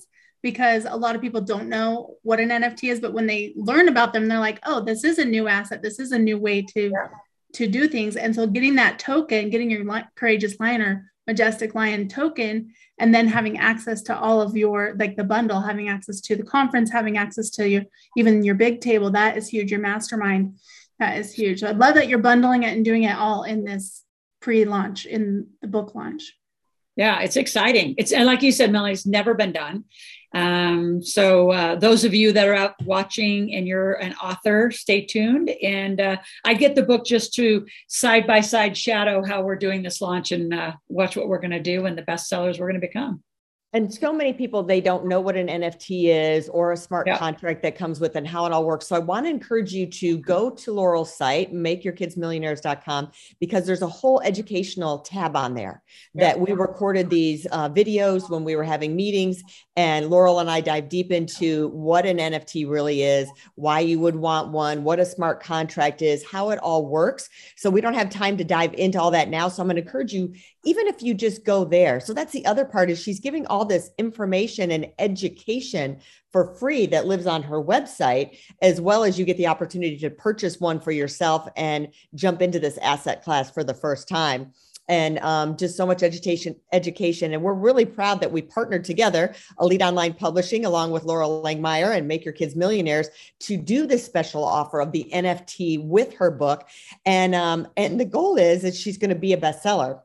because 0.45 0.85
a 0.85 0.95
lot 0.95 1.15
of 1.15 1.23
people 1.23 1.41
don't 1.41 1.67
know 1.67 2.17
what 2.21 2.39
an 2.39 2.49
NFT 2.49 2.91
is, 2.91 2.99
but 2.99 3.13
when 3.13 3.25
they 3.25 3.51
learn 3.55 3.87
about 3.87 4.13
them, 4.13 4.27
they're 4.27 4.37
like, 4.37 4.59
oh, 4.63 4.79
this 4.79 5.03
is 5.03 5.17
a 5.17 5.25
new 5.25 5.47
asset. 5.47 5.81
This 5.81 5.97
is 5.99 6.11
a 6.11 6.19
new 6.19 6.37
way 6.37 6.61
to 6.61 6.91
yeah. 6.91 7.07
to 7.53 7.67
do 7.67 7.87
things. 7.87 8.15
And 8.15 8.35
so 8.35 8.45
getting 8.45 8.75
that 8.75 8.99
token, 8.99 9.49
getting 9.49 9.71
your 9.71 10.03
courageous 10.13 10.59
lion 10.59 10.83
or 10.83 11.11
majestic 11.25 11.73
lion 11.73 12.07
token, 12.07 12.75
and 12.99 13.11
then 13.11 13.27
having 13.27 13.57
access 13.57 14.03
to 14.03 14.15
all 14.15 14.39
of 14.39 14.55
your 14.55 14.95
like 14.99 15.17
the 15.17 15.23
bundle, 15.23 15.61
having 15.61 15.89
access 15.89 16.21
to 16.21 16.35
the 16.35 16.43
conference, 16.43 16.91
having 16.91 17.17
access 17.17 17.49
to 17.49 17.67
your 17.67 17.81
even 18.15 18.43
your 18.43 18.53
big 18.53 18.81
table, 18.81 19.09
that 19.09 19.37
is 19.37 19.47
huge. 19.47 19.71
Your 19.71 19.79
mastermind, 19.79 20.59
that 20.99 21.17
is 21.17 21.33
huge. 21.33 21.61
So 21.61 21.67
I 21.69 21.71
love 21.71 21.95
that 21.95 22.07
you're 22.07 22.19
bundling 22.19 22.61
it 22.61 22.73
and 22.75 22.85
doing 22.85 23.01
it 23.01 23.17
all 23.17 23.41
in 23.45 23.63
this 23.63 24.03
pre-launch 24.41 25.07
in 25.07 25.47
the 25.63 25.67
book 25.67 25.95
launch. 25.95 26.33
Yeah, 26.95 27.19
it's 27.21 27.35
exciting. 27.35 27.95
It's 27.97 28.13
and 28.13 28.25
like 28.25 28.41
you 28.41 28.51
said, 28.51 28.71
Melanie, 28.71 28.93
it's 28.93 29.05
never 29.05 29.33
been 29.33 29.51
done. 29.51 29.83
Um, 30.35 31.01
so 31.01 31.51
uh, 31.51 31.75
those 31.75 32.03
of 32.03 32.13
you 32.13 32.33
that 32.33 32.47
are 32.47 32.53
out 32.53 32.75
watching 32.83 33.55
and 33.55 33.65
you're 33.65 33.93
an 33.93 34.13
author, 34.15 34.69
stay 34.69 35.05
tuned. 35.05 35.49
And 35.63 36.01
uh, 36.01 36.17
I 36.43 36.55
get 36.55 36.75
the 36.75 36.83
book 36.83 37.05
just 37.05 37.33
to 37.35 37.65
side 37.87 38.27
by 38.27 38.41
side 38.41 38.77
shadow 38.77 39.23
how 39.25 39.43
we're 39.43 39.55
doing 39.55 39.81
this 39.81 40.01
launch 40.01 40.33
and 40.33 40.53
uh, 40.53 40.73
watch 40.89 41.15
what 41.15 41.29
we're 41.29 41.39
going 41.39 41.51
to 41.51 41.61
do 41.61 41.85
and 41.85 41.97
the 41.97 42.03
bestsellers 42.03 42.59
we're 42.59 42.69
going 42.69 42.81
to 42.81 42.87
become 42.87 43.23
and 43.75 43.93
so 43.93 44.13
many 44.13 44.31
people 44.31 44.63
they 44.63 44.79
don't 44.79 45.05
know 45.05 45.19
what 45.19 45.35
an 45.35 45.47
nft 45.47 45.87
is 45.89 46.47
or 46.47 46.71
a 46.71 46.77
smart 46.77 47.05
yeah. 47.05 47.17
contract 47.17 47.61
that 47.61 47.75
comes 47.75 47.99
with 47.99 48.15
and 48.15 48.25
how 48.25 48.45
it 48.45 48.53
all 48.53 48.65
works. 48.65 48.87
So 48.87 48.95
i 48.95 48.99
want 48.99 49.25
to 49.25 49.29
encourage 49.29 49.73
you 49.73 49.85
to 49.87 50.17
go 50.19 50.49
to 50.49 50.71
loral's 50.71 51.15
site 51.15 51.53
makeyourkidsmillionaires.com 51.53 53.11
because 53.41 53.65
there's 53.65 53.81
a 53.81 53.87
whole 53.87 54.21
educational 54.21 54.99
tab 54.99 55.35
on 55.35 55.53
there 55.53 55.83
that 56.15 56.39
we 56.39 56.53
recorded 56.53 57.09
these 57.09 57.45
uh, 57.51 57.69
videos 57.69 58.29
when 58.29 58.45
we 58.45 58.55
were 58.55 58.63
having 58.63 58.95
meetings. 58.95 59.43
And 59.77 60.05
loral 60.05 60.39
and 60.39 60.49
i 60.49 60.61
dive 60.61 60.87
deep 60.87 61.11
into 61.11 61.67
what 61.69 62.05
an 62.05 62.17
nft 62.17 62.69
really 62.69 63.03
is 63.03 63.29
why 63.55 63.81
you 63.81 63.99
would 63.99 64.15
want 64.15 64.53
one 64.53 64.85
what 64.85 64.99
a 64.99 65.05
smart 65.05 65.43
contract 65.43 66.01
is 66.01 66.25
how 66.25 66.51
it 66.51 66.59
all 66.59 66.85
works. 66.87 67.27
So 67.57 67.69
we 67.69 67.81
don't 67.81 67.93
have 67.93 68.09
time 68.09 68.37
to 68.37 68.45
dive 68.45 68.73
into 68.75 69.01
all 69.01 69.11
that 69.11 69.27
now. 69.27 69.49
So 69.49 69.61
i'm 69.61 69.67
going 69.67 69.75
to 69.75 69.81
encourage 69.81 70.13
you 70.13 70.33
even 70.63 70.87
if 70.87 71.03
you 71.03 71.13
just 71.13 71.45
go 71.45 71.63
there. 71.63 71.99
So 71.99 72.13
that's 72.13 72.31
the 72.31 72.45
other 72.45 72.65
part 72.65 72.89
is 72.89 73.01
she's 73.01 73.19
giving 73.19 73.45
all 73.47 73.64
this 73.65 73.91
information 73.97 74.71
and 74.71 74.91
education 74.99 75.99
for 76.31 76.55
free 76.55 76.85
that 76.87 77.07
lives 77.07 77.27
on 77.27 77.43
her 77.43 77.63
website, 77.63 78.37
as 78.61 78.81
well 78.81 79.03
as 79.03 79.17
you 79.17 79.25
get 79.25 79.37
the 79.37 79.47
opportunity 79.47 79.97
to 79.97 80.09
purchase 80.09 80.59
one 80.59 80.79
for 80.79 80.91
yourself 80.91 81.47
and 81.55 81.87
jump 82.13 82.41
into 82.41 82.59
this 82.59 82.77
asset 82.79 83.23
class 83.23 83.49
for 83.49 83.63
the 83.63 83.73
first 83.73 84.07
time. 84.07 84.51
And 84.87 85.17
um, 85.19 85.57
just 85.57 85.75
so 85.75 85.85
much 85.85 86.03
education 86.03 86.55
education. 86.71 87.33
And 87.33 87.41
we're 87.41 87.55
really 87.55 87.85
proud 87.85 88.21
that 88.21 88.31
we 88.31 88.43
partnered 88.43 88.83
together 88.83 89.33
elite 89.59 89.81
online 89.81 90.13
publishing 90.13 90.63
along 90.63 90.91
with 90.91 91.05
loral 91.05 91.43
langemeier 91.43 91.97
and 91.97 92.07
make 92.07 92.23
your 92.23 92.35
kids 92.35 92.55
millionaires 92.55 93.09
to 93.39 93.57
do 93.57 93.87
this 93.87 94.05
special 94.05 94.43
offer 94.43 94.81
of 94.81 94.91
the 94.91 95.09
nft 95.11 95.83
with 95.85 96.13
her 96.13 96.29
book. 96.29 96.67
And 97.03 97.33
um, 97.33 97.67
and 97.75 97.99
the 97.99 98.05
goal 98.05 98.35
is 98.35 98.61
that 98.61 98.75
she's 98.75 98.99
going 98.99 99.09
to 99.09 99.15
be 99.15 99.33
a 99.33 99.37
bestseller 99.37 100.01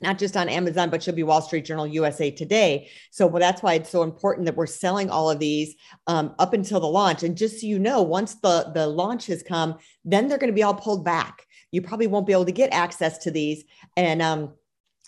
not 0.00 0.18
just 0.18 0.36
on 0.36 0.48
Amazon, 0.48 0.90
but 0.90 1.02
she'll 1.02 1.14
be 1.14 1.22
Wall 1.22 1.42
Street 1.42 1.64
Journal, 1.64 1.86
USA 1.86 2.30
Today. 2.30 2.88
So 3.10 3.26
well, 3.26 3.40
that's 3.40 3.62
why 3.62 3.74
it's 3.74 3.90
so 3.90 4.02
important 4.02 4.46
that 4.46 4.56
we're 4.56 4.66
selling 4.66 5.10
all 5.10 5.30
of 5.30 5.38
these 5.38 5.74
um, 6.06 6.34
up 6.38 6.52
until 6.52 6.80
the 6.80 6.86
launch. 6.86 7.22
And 7.22 7.36
just 7.36 7.60
so 7.60 7.66
you 7.66 7.78
know, 7.78 8.02
once 8.02 8.36
the 8.36 8.70
the 8.74 8.86
launch 8.86 9.26
has 9.26 9.42
come, 9.42 9.76
then 10.04 10.28
they're 10.28 10.38
going 10.38 10.52
to 10.52 10.54
be 10.54 10.62
all 10.62 10.74
pulled 10.74 11.04
back. 11.04 11.46
You 11.72 11.82
probably 11.82 12.06
won't 12.06 12.26
be 12.26 12.32
able 12.32 12.46
to 12.46 12.52
get 12.52 12.72
access 12.72 13.18
to 13.18 13.30
these. 13.30 13.64
And 13.96 14.22
um, 14.22 14.54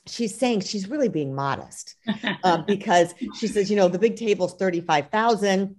she's 0.06 0.36
saying 0.36 0.60
she's 0.60 0.88
really 0.88 1.08
being 1.08 1.34
modest 1.34 1.96
uh, 2.44 2.58
because 2.58 3.14
she 3.38 3.46
says, 3.46 3.70
you 3.70 3.76
know, 3.76 3.88
the 3.88 3.98
big 3.98 4.16
table's 4.16 4.54
thirty 4.54 4.80
five 4.80 5.10
thousand. 5.10 5.76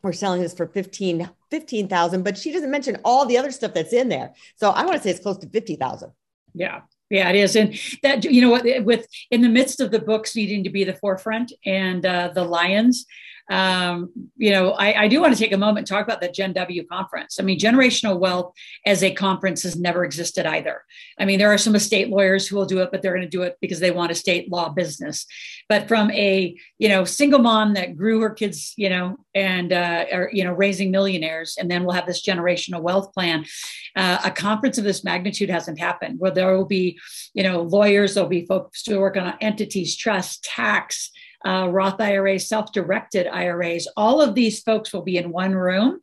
We're 0.00 0.12
selling 0.12 0.40
this 0.42 0.54
for 0.54 0.68
15 0.68 1.28
15,000, 1.50 2.22
but 2.22 2.38
she 2.38 2.52
doesn't 2.52 2.70
mention 2.70 2.98
all 3.04 3.26
the 3.26 3.38
other 3.38 3.50
stuff 3.50 3.74
that's 3.74 3.92
in 3.92 4.08
there. 4.08 4.32
So 4.56 4.70
I 4.70 4.84
want 4.84 4.96
to 4.96 5.02
say 5.02 5.10
it's 5.10 5.20
close 5.20 5.38
to 5.38 5.48
50,000. 5.48 6.12
Yeah. 6.54 6.82
Yeah, 7.10 7.30
it 7.30 7.36
is, 7.36 7.56
and 7.56 7.74
that 8.02 8.24
you 8.24 8.42
know 8.42 8.50
what, 8.50 8.66
with 8.84 9.06
in 9.30 9.40
the 9.40 9.48
midst 9.48 9.80
of 9.80 9.90
the 9.90 9.98
books 9.98 10.36
needing 10.36 10.62
to 10.64 10.70
be 10.70 10.84
the 10.84 10.92
forefront 10.92 11.52
and 11.64 12.04
uh, 12.04 12.30
the 12.34 12.44
lions, 12.44 13.06
um, 13.50 14.10
you 14.36 14.50
know, 14.50 14.72
I, 14.72 15.04
I, 15.04 15.08
do 15.08 15.22
want 15.22 15.34
to 15.34 15.42
take 15.42 15.52
a 15.52 15.56
moment 15.56 15.78
and 15.78 15.86
talk 15.86 16.04
about 16.04 16.20
the 16.20 16.28
Gen 16.28 16.52
W 16.52 16.86
conference. 16.86 17.40
I 17.40 17.42
mean, 17.42 17.58
generational 17.58 18.18
wealth 18.18 18.52
as 18.84 19.02
a 19.02 19.12
conference 19.14 19.62
has 19.62 19.74
never 19.74 20.04
existed 20.04 20.44
either. 20.44 20.84
I 21.18 21.24
mean, 21.24 21.38
there 21.38 21.50
are 21.50 21.56
some 21.56 21.74
estate 21.74 22.10
lawyers 22.10 22.46
who 22.46 22.56
will 22.56 22.66
do 22.66 22.80
it, 22.80 22.90
but 22.90 23.00
they're 23.00 23.14
going 23.14 23.22
to 23.22 23.28
do 23.28 23.42
it 23.42 23.56
because 23.62 23.80
they 23.80 23.90
want 23.90 24.12
a 24.12 24.14
state 24.14 24.50
law 24.50 24.68
business. 24.68 25.24
But 25.66 25.88
from 25.88 26.10
a 26.10 26.54
you 26.78 26.88
know 26.90 27.04
single 27.04 27.38
mom 27.38 27.72
that 27.74 27.96
grew 27.96 28.20
her 28.20 28.30
kids, 28.30 28.74
you 28.76 28.90
know, 28.90 29.16
and 29.34 29.72
uh, 29.72 30.04
or 30.12 30.30
you 30.30 30.44
know 30.44 30.52
raising 30.52 30.90
millionaires, 30.90 31.56
and 31.58 31.70
then 31.70 31.84
we'll 31.84 31.94
have 31.94 32.06
this 32.06 32.24
generational 32.24 32.82
wealth 32.82 33.14
plan. 33.14 33.46
Uh, 33.96 34.18
a 34.26 34.30
conference 34.30 34.76
of 34.76 34.84
this 34.84 35.04
magnitude 35.04 35.48
hasn't 35.48 35.78
happened. 35.78 36.20
Where 36.20 36.30
there 36.30 36.54
will 36.54 36.66
be, 36.66 36.98
you 37.32 37.42
know, 37.42 37.62
lawyers, 37.62 38.14
there'll 38.14 38.28
be 38.28 38.44
folks 38.44 38.84
who 38.86 39.00
work 39.00 39.16
on 39.16 39.34
entities, 39.40 39.96
trust, 39.96 40.44
tax 40.44 41.10
uh, 41.46 41.68
Roth 41.70 42.00
IRAs, 42.00 42.48
self 42.48 42.72
directed 42.72 43.26
IRAs, 43.26 43.88
all 43.96 44.20
of 44.20 44.34
these 44.34 44.60
folks 44.60 44.92
will 44.92 45.02
be 45.02 45.16
in 45.16 45.30
one 45.30 45.54
room 45.54 46.00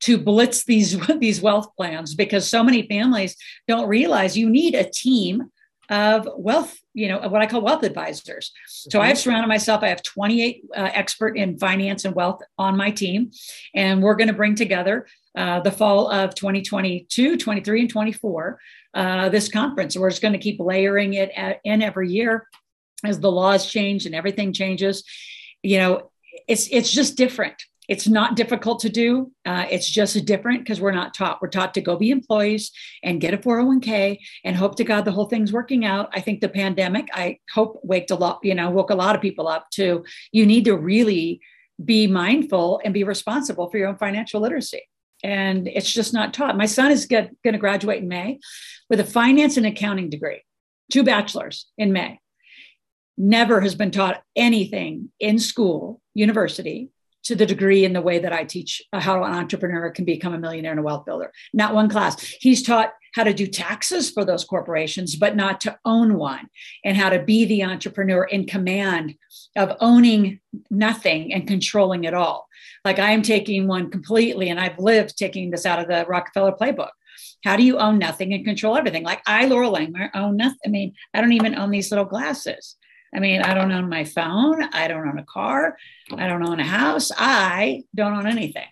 to 0.00 0.18
blitz 0.18 0.64
these, 0.64 0.98
these 1.18 1.40
wealth 1.40 1.74
plans 1.76 2.14
because 2.14 2.48
so 2.48 2.62
many 2.62 2.86
families 2.86 3.36
don't 3.66 3.88
realize 3.88 4.36
you 4.36 4.48
need 4.48 4.74
a 4.74 4.88
team 4.88 5.50
of 5.88 6.28
wealth, 6.36 6.76
you 6.94 7.08
know, 7.08 7.18
what 7.28 7.42
I 7.42 7.46
call 7.46 7.60
wealth 7.60 7.84
advisors. 7.84 8.52
So 8.66 9.00
I've 9.00 9.18
surrounded 9.18 9.46
myself, 9.46 9.82
I 9.82 9.88
have 9.88 10.02
28 10.02 10.64
uh, 10.74 10.90
expert 10.92 11.36
in 11.36 11.58
finance 11.58 12.04
and 12.04 12.14
wealth 12.14 12.42
on 12.58 12.76
my 12.76 12.90
team, 12.90 13.30
and 13.74 14.02
we're 14.02 14.16
going 14.16 14.28
to 14.28 14.34
bring 14.34 14.56
together 14.56 15.06
uh, 15.36 15.60
the 15.60 15.70
fall 15.70 16.10
of 16.10 16.34
2022, 16.34 17.36
23, 17.36 17.80
and 17.82 17.90
24, 17.90 18.58
uh, 18.94 19.28
this 19.28 19.48
conference. 19.48 19.96
We're 19.96 20.10
just 20.10 20.22
going 20.22 20.32
to 20.32 20.40
keep 20.40 20.58
layering 20.58 21.14
it 21.14 21.30
at, 21.36 21.60
in 21.64 21.82
every 21.82 22.10
year 22.10 22.48
as 23.04 23.20
the 23.20 23.30
laws 23.30 23.70
change 23.70 24.06
and 24.06 24.14
everything 24.14 24.52
changes 24.52 25.04
you 25.62 25.78
know 25.78 26.10
it's 26.48 26.68
it's 26.70 26.90
just 26.90 27.16
different. 27.16 27.64
It's 27.88 28.08
not 28.08 28.34
difficult 28.34 28.80
to 28.80 28.88
do. 28.88 29.30
Uh, 29.44 29.66
it's 29.70 29.88
just 29.88 30.24
different 30.24 30.60
because 30.60 30.80
we're 30.80 30.90
not 30.90 31.14
taught. 31.14 31.40
We're 31.40 31.48
taught 31.48 31.74
to 31.74 31.80
go 31.80 31.96
be 31.96 32.10
employees 32.10 32.72
and 33.04 33.20
get 33.20 33.32
a 33.32 33.38
401k 33.38 34.18
and 34.44 34.56
hope 34.56 34.76
to 34.76 34.84
god 34.84 35.04
the 35.04 35.12
whole 35.12 35.26
thing's 35.26 35.52
working 35.52 35.84
out. 35.84 36.10
I 36.12 36.20
think 36.20 36.40
the 36.40 36.48
pandemic 36.48 37.08
i 37.12 37.38
hope 37.52 37.80
waked 37.82 38.10
a 38.10 38.16
lot 38.16 38.40
you 38.42 38.54
know 38.54 38.70
woke 38.70 38.90
a 38.90 38.94
lot 38.94 39.14
of 39.14 39.22
people 39.22 39.46
up 39.48 39.70
to 39.72 40.04
you 40.32 40.46
need 40.46 40.64
to 40.64 40.76
really 40.76 41.40
be 41.84 42.06
mindful 42.06 42.80
and 42.84 42.94
be 42.94 43.04
responsible 43.04 43.68
for 43.68 43.76
your 43.76 43.88
own 43.88 43.98
financial 43.98 44.40
literacy. 44.40 44.82
And 45.22 45.68
it's 45.68 45.92
just 45.92 46.14
not 46.14 46.32
taught. 46.32 46.56
My 46.56 46.64
son 46.64 46.90
is 46.90 47.04
going 47.04 47.28
to 47.44 47.58
graduate 47.58 48.02
in 48.02 48.08
may 48.08 48.38
with 48.88 48.98
a 49.00 49.04
finance 49.04 49.56
and 49.56 49.66
accounting 49.66 50.10
degree 50.10 50.42
two 50.90 51.02
bachelors 51.02 51.66
in 51.76 51.92
may 51.92 52.20
never 53.18 53.60
has 53.60 53.74
been 53.74 53.90
taught 53.90 54.22
anything 54.34 55.10
in 55.20 55.38
school, 55.38 56.00
university, 56.14 56.90
to 57.24 57.34
the 57.34 57.46
degree 57.46 57.84
in 57.84 57.92
the 57.92 58.00
way 58.00 58.20
that 58.20 58.32
I 58.32 58.44
teach 58.44 58.80
uh, 58.92 59.00
how 59.00 59.24
an 59.24 59.32
entrepreneur 59.32 59.90
can 59.90 60.04
become 60.04 60.32
a 60.32 60.38
millionaire 60.38 60.70
and 60.70 60.80
a 60.80 60.82
wealth 60.84 61.04
builder. 61.04 61.32
Not 61.52 61.74
one 61.74 61.88
class. 61.88 62.20
He's 62.40 62.62
taught 62.62 62.92
how 63.14 63.24
to 63.24 63.34
do 63.34 63.48
taxes 63.48 64.10
for 64.10 64.24
those 64.24 64.44
corporations, 64.44 65.16
but 65.16 65.34
not 65.34 65.60
to 65.62 65.76
own 65.84 66.18
one, 66.18 66.46
and 66.84 66.96
how 66.96 67.08
to 67.08 67.22
be 67.22 67.44
the 67.44 67.64
entrepreneur 67.64 68.24
in 68.24 68.46
command 68.46 69.16
of 69.56 69.76
owning 69.80 70.38
nothing 70.70 71.32
and 71.32 71.48
controlling 71.48 72.04
it 72.04 72.14
all. 72.14 72.46
Like 72.84 73.00
I 73.00 73.10
am 73.10 73.22
taking 73.22 73.66
one 73.66 73.90
completely, 73.90 74.48
and 74.48 74.60
I've 74.60 74.78
lived 74.78 75.16
taking 75.16 75.50
this 75.50 75.66
out 75.66 75.80
of 75.80 75.88
the 75.88 76.04
Rockefeller 76.06 76.52
playbook. 76.52 76.90
How 77.42 77.56
do 77.56 77.64
you 77.64 77.78
own 77.78 77.98
nothing 77.98 78.34
and 78.34 78.44
control 78.44 78.76
everything? 78.76 79.02
Like 79.02 79.22
I, 79.26 79.46
Loral 79.46 79.74
Langemeier, 79.74 80.10
own 80.14 80.36
nothing. 80.36 80.58
I 80.64 80.68
mean, 80.68 80.94
I 81.12 81.20
don't 81.20 81.32
even 81.32 81.56
own 81.56 81.70
these 81.70 81.90
little 81.90 82.04
glasses. 82.04 82.76
I 83.16 83.20
mean, 83.20 83.40
I 83.40 83.54
don't 83.54 83.72
own 83.72 83.88
my 83.88 84.04
phone. 84.04 84.62
I 84.74 84.88
don't 84.88 85.08
own 85.08 85.18
a 85.18 85.24
car. 85.24 85.78
I 86.12 86.28
don't 86.28 86.46
own 86.46 86.60
a 86.60 86.64
house. 86.64 87.10
I 87.16 87.84
don't 87.94 88.12
own 88.12 88.26
anything. 88.26 88.66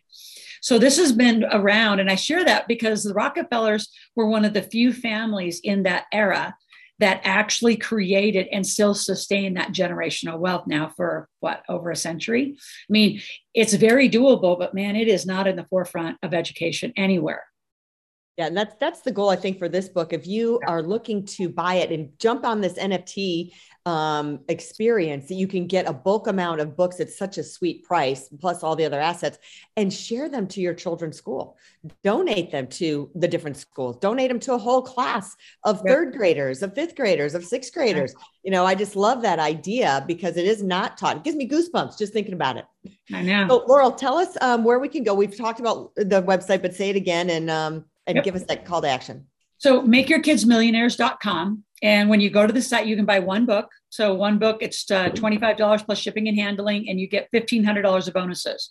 So 0.60 0.78
this 0.78 0.98
has 0.98 1.12
been 1.12 1.44
around. 1.44 2.00
And 2.00 2.10
I 2.10 2.14
share 2.14 2.44
that 2.44 2.68
because 2.68 3.02
the 3.02 3.14
Rockefellers 3.14 3.90
were 4.14 4.26
one 4.26 4.44
of 4.44 4.52
the 4.52 4.62
few 4.62 4.92
families 4.92 5.60
in 5.64 5.84
that 5.84 6.04
era 6.12 6.54
that 7.00 7.20
actually 7.24 7.76
created 7.76 8.46
and 8.52 8.66
still 8.66 8.94
sustain 8.94 9.54
that 9.54 9.72
generational 9.72 10.38
wealth 10.38 10.66
now 10.66 10.92
for 10.96 11.28
what 11.40 11.64
over 11.68 11.90
a 11.90 11.96
century. 11.96 12.56
I 12.56 12.92
mean, 12.92 13.20
it's 13.52 13.74
very 13.74 14.08
doable, 14.08 14.58
but 14.58 14.74
man, 14.74 14.94
it 14.94 15.08
is 15.08 15.26
not 15.26 15.46
in 15.46 15.56
the 15.56 15.66
forefront 15.70 16.18
of 16.22 16.34
education 16.34 16.92
anywhere. 16.96 17.44
Yeah, 18.36 18.46
and 18.46 18.56
that's 18.56 18.74
that's 18.80 19.00
the 19.02 19.12
goal 19.12 19.30
I 19.30 19.36
think 19.36 19.58
for 19.58 19.68
this 19.68 19.88
book. 19.88 20.12
If 20.12 20.26
you 20.26 20.60
are 20.66 20.82
looking 20.82 21.24
to 21.26 21.48
buy 21.48 21.74
it 21.74 21.92
and 21.92 22.10
jump 22.18 22.44
on 22.44 22.60
this 22.60 22.74
NFT 22.74 23.52
um, 23.86 24.40
experience, 24.48 25.28
that 25.28 25.34
you 25.34 25.46
can 25.46 25.66
get 25.66 25.88
a 25.88 25.92
bulk 25.92 26.26
amount 26.26 26.60
of 26.60 26.76
books 26.76 27.00
at 27.00 27.10
such 27.10 27.36
a 27.38 27.44
sweet 27.44 27.84
price, 27.84 28.28
plus 28.40 28.62
all 28.62 28.74
the 28.76 28.84
other 28.84 29.00
assets, 29.00 29.38
and 29.76 29.92
share 29.92 30.28
them 30.28 30.46
to 30.48 30.60
your 30.60 30.74
children's 30.74 31.18
school. 31.18 31.58
Donate 32.02 32.50
them 32.50 32.66
to 32.68 33.10
the 33.14 33.28
different 33.28 33.56
schools. 33.56 33.96
Donate 33.98 34.30
them 34.30 34.40
to 34.40 34.54
a 34.54 34.58
whole 34.58 34.80
class 34.80 35.36
of 35.64 35.76
yep. 35.76 35.86
third 35.86 36.14
graders, 36.14 36.62
of 36.62 36.74
fifth 36.74 36.96
graders, 36.96 37.34
of 37.34 37.44
sixth 37.44 37.74
graders. 37.74 38.14
You 38.42 38.50
know, 38.50 38.64
I 38.64 38.74
just 38.74 38.96
love 38.96 39.22
that 39.22 39.38
idea 39.38 40.02
because 40.06 40.36
it 40.36 40.46
is 40.46 40.62
not 40.62 40.96
taught. 40.96 41.18
It 41.18 41.24
gives 41.24 41.36
me 41.36 41.48
goosebumps 41.48 41.98
just 41.98 42.12
thinking 42.12 42.34
about 42.34 42.56
it. 42.56 42.64
I 43.12 43.22
know. 43.22 43.46
So, 43.48 43.66
Loral, 43.66 43.96
tell 43.96 44.16
us 44.16 44.36
um, 44.40 44.64
where 44.64 44.78
we 44.78 44.88
can 44.88 45.04
go. 45.04 45.14
We've 45.14 45.36
talked 45.36 45.60
about 45.60 45.94
the 45.96 46.22
website, 46.22 46.62
but 46.62 46.74
say 46.74 46.90
it 46.90 46.96
again 46.96 47.28
and 47.30 47.50
um, 47.50 47.84
and 48.06 48.16
yep. 48.16 48.24
give 48.24 48.34
us 48.34 48.44
that 48.44 48.64
call 48.64 48.80
to 48.82 48.88
action. 48.88 49.26
So 49.58 49.82
makeyourkidsmillionaires.com. 49.82 51.64
And 51.84 52.08
when 52.08 52.20
you 52.22 52.30
go 52.30 52.46
to 52.46 52.52
the 52.52 52.62
site, 52.62 52.86
you 52.86 52.96
can 52.96 53.04
buy 53.04 53.18
one 53.18 53.44
book. 53.44 53.68
So 53.90 54.14
one 54.14 54.38
book, 54.38 54.62
it's 54.62 54.90
uh, 54.90 55.10
$25 55.10 55.84
plus 55.84 55.98
shipping 55.98 56.28
and 56.28 56.38
handling, 56.38 56.88
and 56.88 56.98
you 56.98 57.06
get 57.06 57.30
$1,500 57.32 58.08
of 58.08 58.14
bonuses 58.14 58.70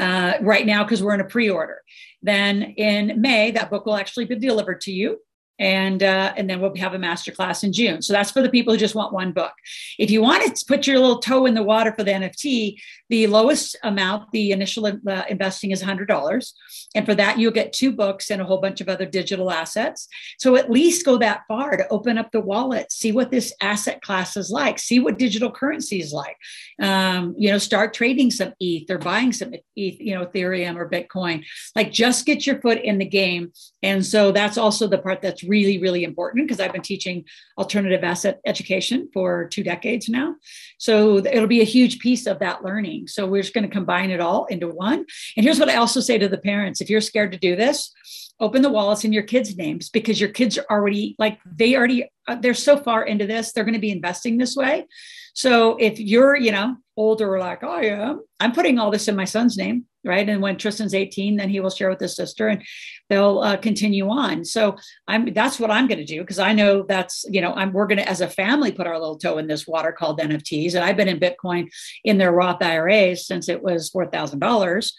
uh, 0.00 0.34
right 0.40 0.64
now 0.64 0.84
because 0.84 1.02
we're 1.02 1.14
in 1.14 1.20
a 1.20 1.24
pre-order. 1.24 1.82
Then 2.22 2.62
in 2.62 3.20
May, 3.20 3.50
that 3.50 3.70
book 3.70 3.86
will 3.86 3.96
actually 3.96 4.26
be 4.26 4.36
delivered 4.36 4.80
to 4.82 4.92
you 4.92 5.18
and 5.58 6.02
uh, 6.02 6.32
and 6.36 6.50
then 6.50 6.60
we'll 6.60 6.74
have 6.76 6.94
a 6.94 6.98
master 6.98 7.30
class 7.30 7.62
in 7.62 7.72
June. 7.72 8.02
So 8.02 8.12
that's 8.12 8.30
for 8.30 8.42
the 8.42 8.48
people 8.48 8.72
who 8.72 8.78
just 8.78 8.94
want 8.94 9.12
one 9.12 9.32
book. 9.32 9.52
If 9.98 10.10
you 10.10 10.22
want 10.22 10.42
to 10.44 10.64
put 10.66 10.86
your 10.86 10.98
little 10.98 11.20
toe 11.20 11.46
in 11.46 11.54
the 11.54 11.62
water 11.62 11.92
for 11.92 12.02
the 12.02 12.10
NFT, 12.10 12.76
the 13.08 13.26
lowest 13.28 13.76
amount, 13.82 14.32
the 14.32 14.50
initial 14.50 14.86
uh, 14.86 15.22
investing 15.28 15.70
is 15.70 15.82
$100, 15.82 16.52
and 16.94 17.06
for 17.06 17.14
that 17.14 17.38
you'll 17.38 17.52
get 17.52 17.72
two 17.72 17.92
books 17.92 18.30
and 18.30 18.42
a 18.42 18.44
whole 18.44 18.60
bunch 18.60 18.80
of 18.80 18.88
other 18.88 19.06
digital 19.06 19.50
assets. 19.50 20.08
So 20.38 20.56
at 20.56 20.70
least 20.70 21.04
go 21.04 21.18
that 21.18 21.42
far 21.46 21.76
to 21.76 21.88
open 21.88 22.18
up 22.18 22.32
the 22.32 22.40
wallet, 22.40 22.90
see 22.90 23.12
what 23.12 23.30
this 23.30 23.52
asset 23.60 24.02
class 24.02 24.36
is 24.36 24.50
like, 24.50 24.78
see 24.78 24.98
what 24.98 25.18
digital 25.18 25.50
currency 25.50 26.00
is 26.00 26.12
like. 26.12 26.36
Um, 26.80 27.34
you 27.38 27.50
know, 27.50 27.58
start 27.58 27.94
trading 27.94 28.30
some 28.30 28.54
ETH 28.60 28.90
or 28.90 28.98
buying 28.98 29.32
some 29.32 29.52
ETH, 29.54 30.00
you 30.00 30.14
know, 30.14 30.26
Ethereum 30.26 30.76
or 30.76 30.88
Bitcoin. 30.88 31.44
Like 31.76 31.92
just 31.92 32.26
get 32.26 32.46
your 32.46 32.60
foot 32.60 32.78
in 32.78 32.98
the 32.98 33.04
game. 33.04 33.52
And 33.84 34.04
so 34.04 34.32
that's 34.32 34.56
also 34.56 34.86
the 34.86 34.96
part 34.96 35.20
that's 35.20 35.44
really, 35.44 35.76
really 35.76 36.04
important 36.04 36.48
because 36.48 36.58
I've 36.58 36.72
been 36.72 36.80
teaching 36.80 37.26
alternative 37.58 38.02
asset 38.02 38.40
education 38.46 39.10
for 39.12 39.46
two 39.46 39.62
decades 39.62 40.08
now. 40.08 40.36
So 40.78 41.18
it'll 41.18 41.46
be 41.46 41.60
a 41.60 41.64
huge 41.64 41.98
piece 41.98 42.26
of 42.26 42.38
that 42.38 42.64
learning. 42.64 43.08
So 43.08 43.26
we're 43.26 43.42
just 43.42 43.52
going 43.52 43.68
to 43.68 43.70
combine 43.70 44.10
it 44.10 44.20
all 44.20 44.46
into 44.46 44.68
one. 44.68 45.04
And 45.36 45.44
here's 45.44 45.60
what 45.60 45.68
I 45.68 45.76
also 45.76 46.00
say 46.00 46.16
to 46.16 46.30
the 46.30 46.38
parents 46.38 46.80
if 46.80 46.88
you're 46.88 47.02
scared 47.02 47.32
to 47.32 47.38
do 47.38 47.56
this, 47.56 47.92
open 48.40 48.62
the 48.62 48.70
wallets 48.70 49.04
in 49.04 49.12
your 49.12 49.22
kids' 49.22 49.54
names 49.54 49.90
because 49.90 50.18
your 50.18 50.30
kids 50.30 50.56
are 50.56 50.66
already 50.70 51.14
like 51.18 51.38
they 51.44 51.76
already 51.76 52.08
uh, 52.26 52.36
they're 52.36 52.54
so 52.54 52.78
far 52.78 53.04
into 53.04 53.26
this, 53.26 53.52
they're 53.52 53.64
going 53.64 53.74
to 53.74 53.80
be 53.80 53.90
investing 53.90 54.38
this 54.38 54.56
way. 54.56 54.86
So 55.34 55.76
if 55.76 56.00
you're, 56.00 56.36
you 56.36 56.52
know, 56.52 56.76
older 56.96 57.38
like 57.38 57.62
I 57.62 57.88
am, 57.88 58.22
I'm 58.40 58.52
putting 58.52 58.78
all 58.78 58.90
this 58.90 59.08
in 59.08 59.16
my 59.16 59.26
son's 59.26 59.58
name, 59.58 59.84
right? 60.04 60.28
And 60.28 60.42
when 60.42 60.56
Tristan's 60.56 60.94
18, 60.94 61.36
then 61.36 61.48
he 61.48 61.60
will 61.60 61.70
share 61.70 61.90
with 61.90 62.00
his 62.00 62.16
sister 62.16 62.48
and 62.48 62.62
they'll 63.08 63.40
uh, 63.40 63.56
continue 63.56 64.08
on. 64.08 64.44
So 64.44 64.76
I'm 65.08 65.32
that's 65.32 65.58
what 65.58 65.70
I'm 65.70 65.86
going 65.86 65.98
to 65.98 66.04
do 66.04 66.20
because 66.20 66.38
I 66.38 66.52
know 66.52 66.82
that's, 66.82 67.24
you 67.28 67.40
know, 67.40 67.54
I'm 67.54 67.72
we're 67.72 67.86
going 67.86 67.98
to 67.98 68.08
as 68.08 68.20
a 68.20 68.28
family 68.28 68.72
put 68.72 68.86
our 68.86 68.98
little 68.98 69.18
toe 69.18 69.38
in 69.38 69.46
this 69.46 69.66
water 69.66 69.92
called 69.92 70.20
NFTs. 70.20 70.74
And 70.74 70.84
I've 70.84 70.96
been 70.96 71.08
in 71.08 71.20
Bitcoin 71.20 71.68
in 72.04 72.18
their 72.18 72.32
Roth 72.32 72.62
IRAs 72.62 73.26
since 73.26 73.48
it 73.48 73.62
was 73.62 73.90
$4,000. 73.90 74.92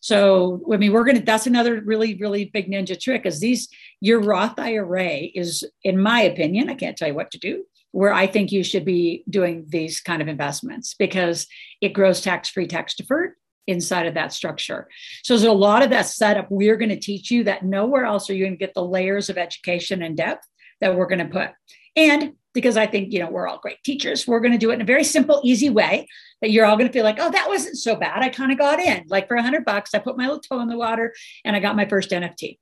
So, 0.00 0.62
I 0.72 0.78
mean, 0.78 0.92
we're 0.92 1.04
going 1.04 1.18
to, 1.18 1.24
that's 1.24 1.46
another 1.46 1.82
really, 1.82 2.14
really 2.14 2.46
big 2.46 2.70
ninja 2.70 2.98
trick 2.98 3.26
is 3.26 3.40
these, 3.40 3.68
your 4.00 4.20
Roth 4.20 4.58
IRA 4.58 5.28
is, 5.34 5.62
in 5.84 6.00
my 6.00 6.22
opinion, 6.22 6.70
I 6.70 6.74
can't 6.74 6.96
tell 6.96 7.08
you 7.08 7.14
what 7.14 7.30
to 7.32 7.38
do, 7.38 7.64
where 7.92 8.12
I 8.12 8.26
think 8.26 8.50
you 8.50 8.64
should 8.64 8.86
be 8.86 9.24
doing 9.28 9.66
these 9.68 10.00
kind 10.00 10.22
of 10.22 10.28
investments 10.28 10.94
because 10.98 11.46
it 11.82 11.92
grows 11.92 12.22
tax 12.22 12.48
free, 12.48 12.66
tax 12.66 12.94
deferred 12.94 13.34
inside 13.66 14.06
of 14.06 14.14
that 14.14 14.32
structure. 14.32 14.88
So 15.22 15.34
there's 15.34 15.44
a 15.44 15.52
lot 15.52 15.82
of 15.82 15.90
that 15.90 16.06
setup 16.06 16.46
we're 16.50 16.76
going 16.76 16.88
to 16.90 16.98
teach 16.98 17.30
you 17.30 17.44
that 17.44 17.64
nowhere 17.64 18.04
else 18.04 18.28
are 18.28 18.34
you 18.34 18.44
going 18.44 18.54
to 18.54 18.58
get 18.58 18.74
the 18.74 18.84
layers 18.84 19.28
of 19.28 19.38
education 19.38 20.02
and 20.02 20.16
depth 20.16 20.46
that 20.80 20.96
we're 20.96 21.06
going 21.06 21.26
to 21.26 21.32
put. 21.32 21.50
And 21.96 22.34
because 22.52 22.76
I 22.76 22.86
think, 22.86 23.12
you 23.12 23.20
know, 23.20 23.30
we're 23.30 23.46
all 23.46 23.58
great 23.58 23.82
teachers, 23.84 24.26
we're 24.26 24.40
going 24.40 24.52
to 24.52 24.58
do 24.58 24.70
it 24.70 24.74
in 24.74 24.80
a 24.80 24.84
very 24.84 25.04
simple, 25.04 25.40
easy 25.44 25.70
way 25.70 26.08
that 26.40 26.50
you're 26.50 26.66
all 26.66 26.76
going 26.76 26.88
to 26.88 26.92
feel 26.92 27.04
like, 27.04 27.18
oh, 27.20 27.30
that 27.30 27.48
wasn't 27.48 27.76
so 27.76 27.94
bad. 27.94 28.22
I 28.22 28.28
kind 28.28 28.50
of 28.50 28.58
got 28.58 28.80
in. 28.80 29.04
Like 29.08 29.28
for 29.28 29.36
a 29.36 29.42
hundred 29.42 29.64
bucks, 29.64 29.94
I 29.94 29.98
put 29.98 30.16
my 30.16 30.24
little 30.24 30.40
toe 30.40 30.60
in 30.60 30.68
the 30.68 30.76
water 30.76 31.14
and 31.44 31.54
I 31.54 31.60
got 31.60 31.76
my 31.76 31.86
first 31.86 32.10
NFT. 32.10 32.58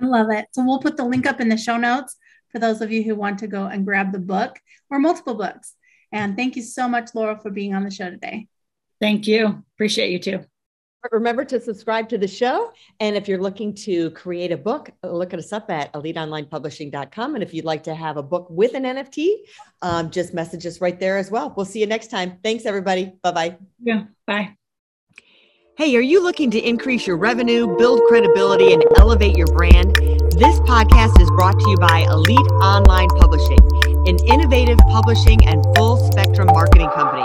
I 0.00 0.06
love 0.06 0.30
it. 0.30 0.46
So 0.52 0.64
we'll 0.64 0.80
put 0.80 0.96
the 0.96 1.04
link 1.04 1.26
up 1.26 1.40
in 1.40 1.48
the 1.48 1.56
show 1.56 1.76
notes 1.76 2.16
for 2.50 2.58
those 2.58 2.80
of 2.80 2.90
you 2.90 3.02
who 3.02 3.14
want 3.14 3.38
to 3.40 3.46
go 3.46 3.64
and 3.64 3.84
grab 3.84 4.12
the 4.12 4.18
book 4.18 4.58
or 4.90 4.98
multiple 4.98 5.34
books. 5.34 5.74
And 6.12 6.36
thank 6.36 6.56
you 6.56 6.62
so 6.62 6.88
much, 6.88 7.12
Loral, 7.12 7.40
for 7.40 7.50
being 7.50 7.74
on 7.74 7.84
the 7.84 7.90
show 7.90 8.10
today. 8.10 8.48
Thank 9.00 9.26
you. 9.26 9.62
Appreciate 9.74 10.10
you 10.10 10.18
too. 10.18 10.44
Remember 11.10 11.46
to 11.46 11.58
subscribe 11.58 12.10
to 12.10 12.18
the 12.18 12.28
show. 12.28 12.72
And 13.00 13.16
if 13.16 13.26
you're 13.26 13.40
looking 13.40 13.72
to 13.74 14.10
create 14.10 14.52
a 14.52 14.56
book, 14.56 14.90
look 15.02 15.32
at 15.32 15.38
us 15.38 15.50
up 15.50 15.70
at 15.70 15.90
eliteonlinepublishing.com. 15.94 17.34
And 17.34 17.42
if 17.42 17.54
you'd 17.54 17.64
like 17.64 17.84
to 17.84 17.94
have 17.94 18.18
a 18.18 18.22
book 18.22 18.48
with 18.50 18.74
an 18.74 18.84
NFT, 18.84 19.36
um, 19.80 20.10
just 20.10 20.34
message 20.34 20.66
us 20.66 20.82
right 20.82 21.00
there 21.00 21.16
as 21.16 21.30
well. 21.30 21.54
We'll 21.56 21.64
see 21.64 21.80
you 21.80 21.86
next 21.86 22.08
time. 22.08 22.38
Thanks, 22.42 22.66
everybody. 22.66 23.14
Bye 23.22 23.32
bye. 23.32 23.56
Yeah. 23.82 24.04
Bye. 24.26 24.56
Hey, 25.78 25.96
are 25.96 26.02
you 26.02 26.22
looking 26.22 26.50
to 26.50 26.58
increase 26.58 27.06
your 27.06 27.16
revenue, 27.16 27.74
build 27.78 28.02
credibility, 28.08 28.74
and 28.74 28.84
elevate 28.98 29.34
your 29.34 29.46
brand? 29.46 29.94
This 30.36 30.60
podcast 30.60 31.18
is 31.18 31.30
brought 31.30 31.58
to 31.58 31.70
you 31.70 31.76
by 31.78 32.00
Elite 32.10 32.38
Online 32.60 33.08
Publishing, 33.08 33.58
an 34.06 34.18
innovative 34.26 34.78
publishing 34.90 35.46
and 35.46 35.64
full 35.74 35.96
spectrum 35.96 36.48
marketing 36.48 36.90
company. 36.90 37.24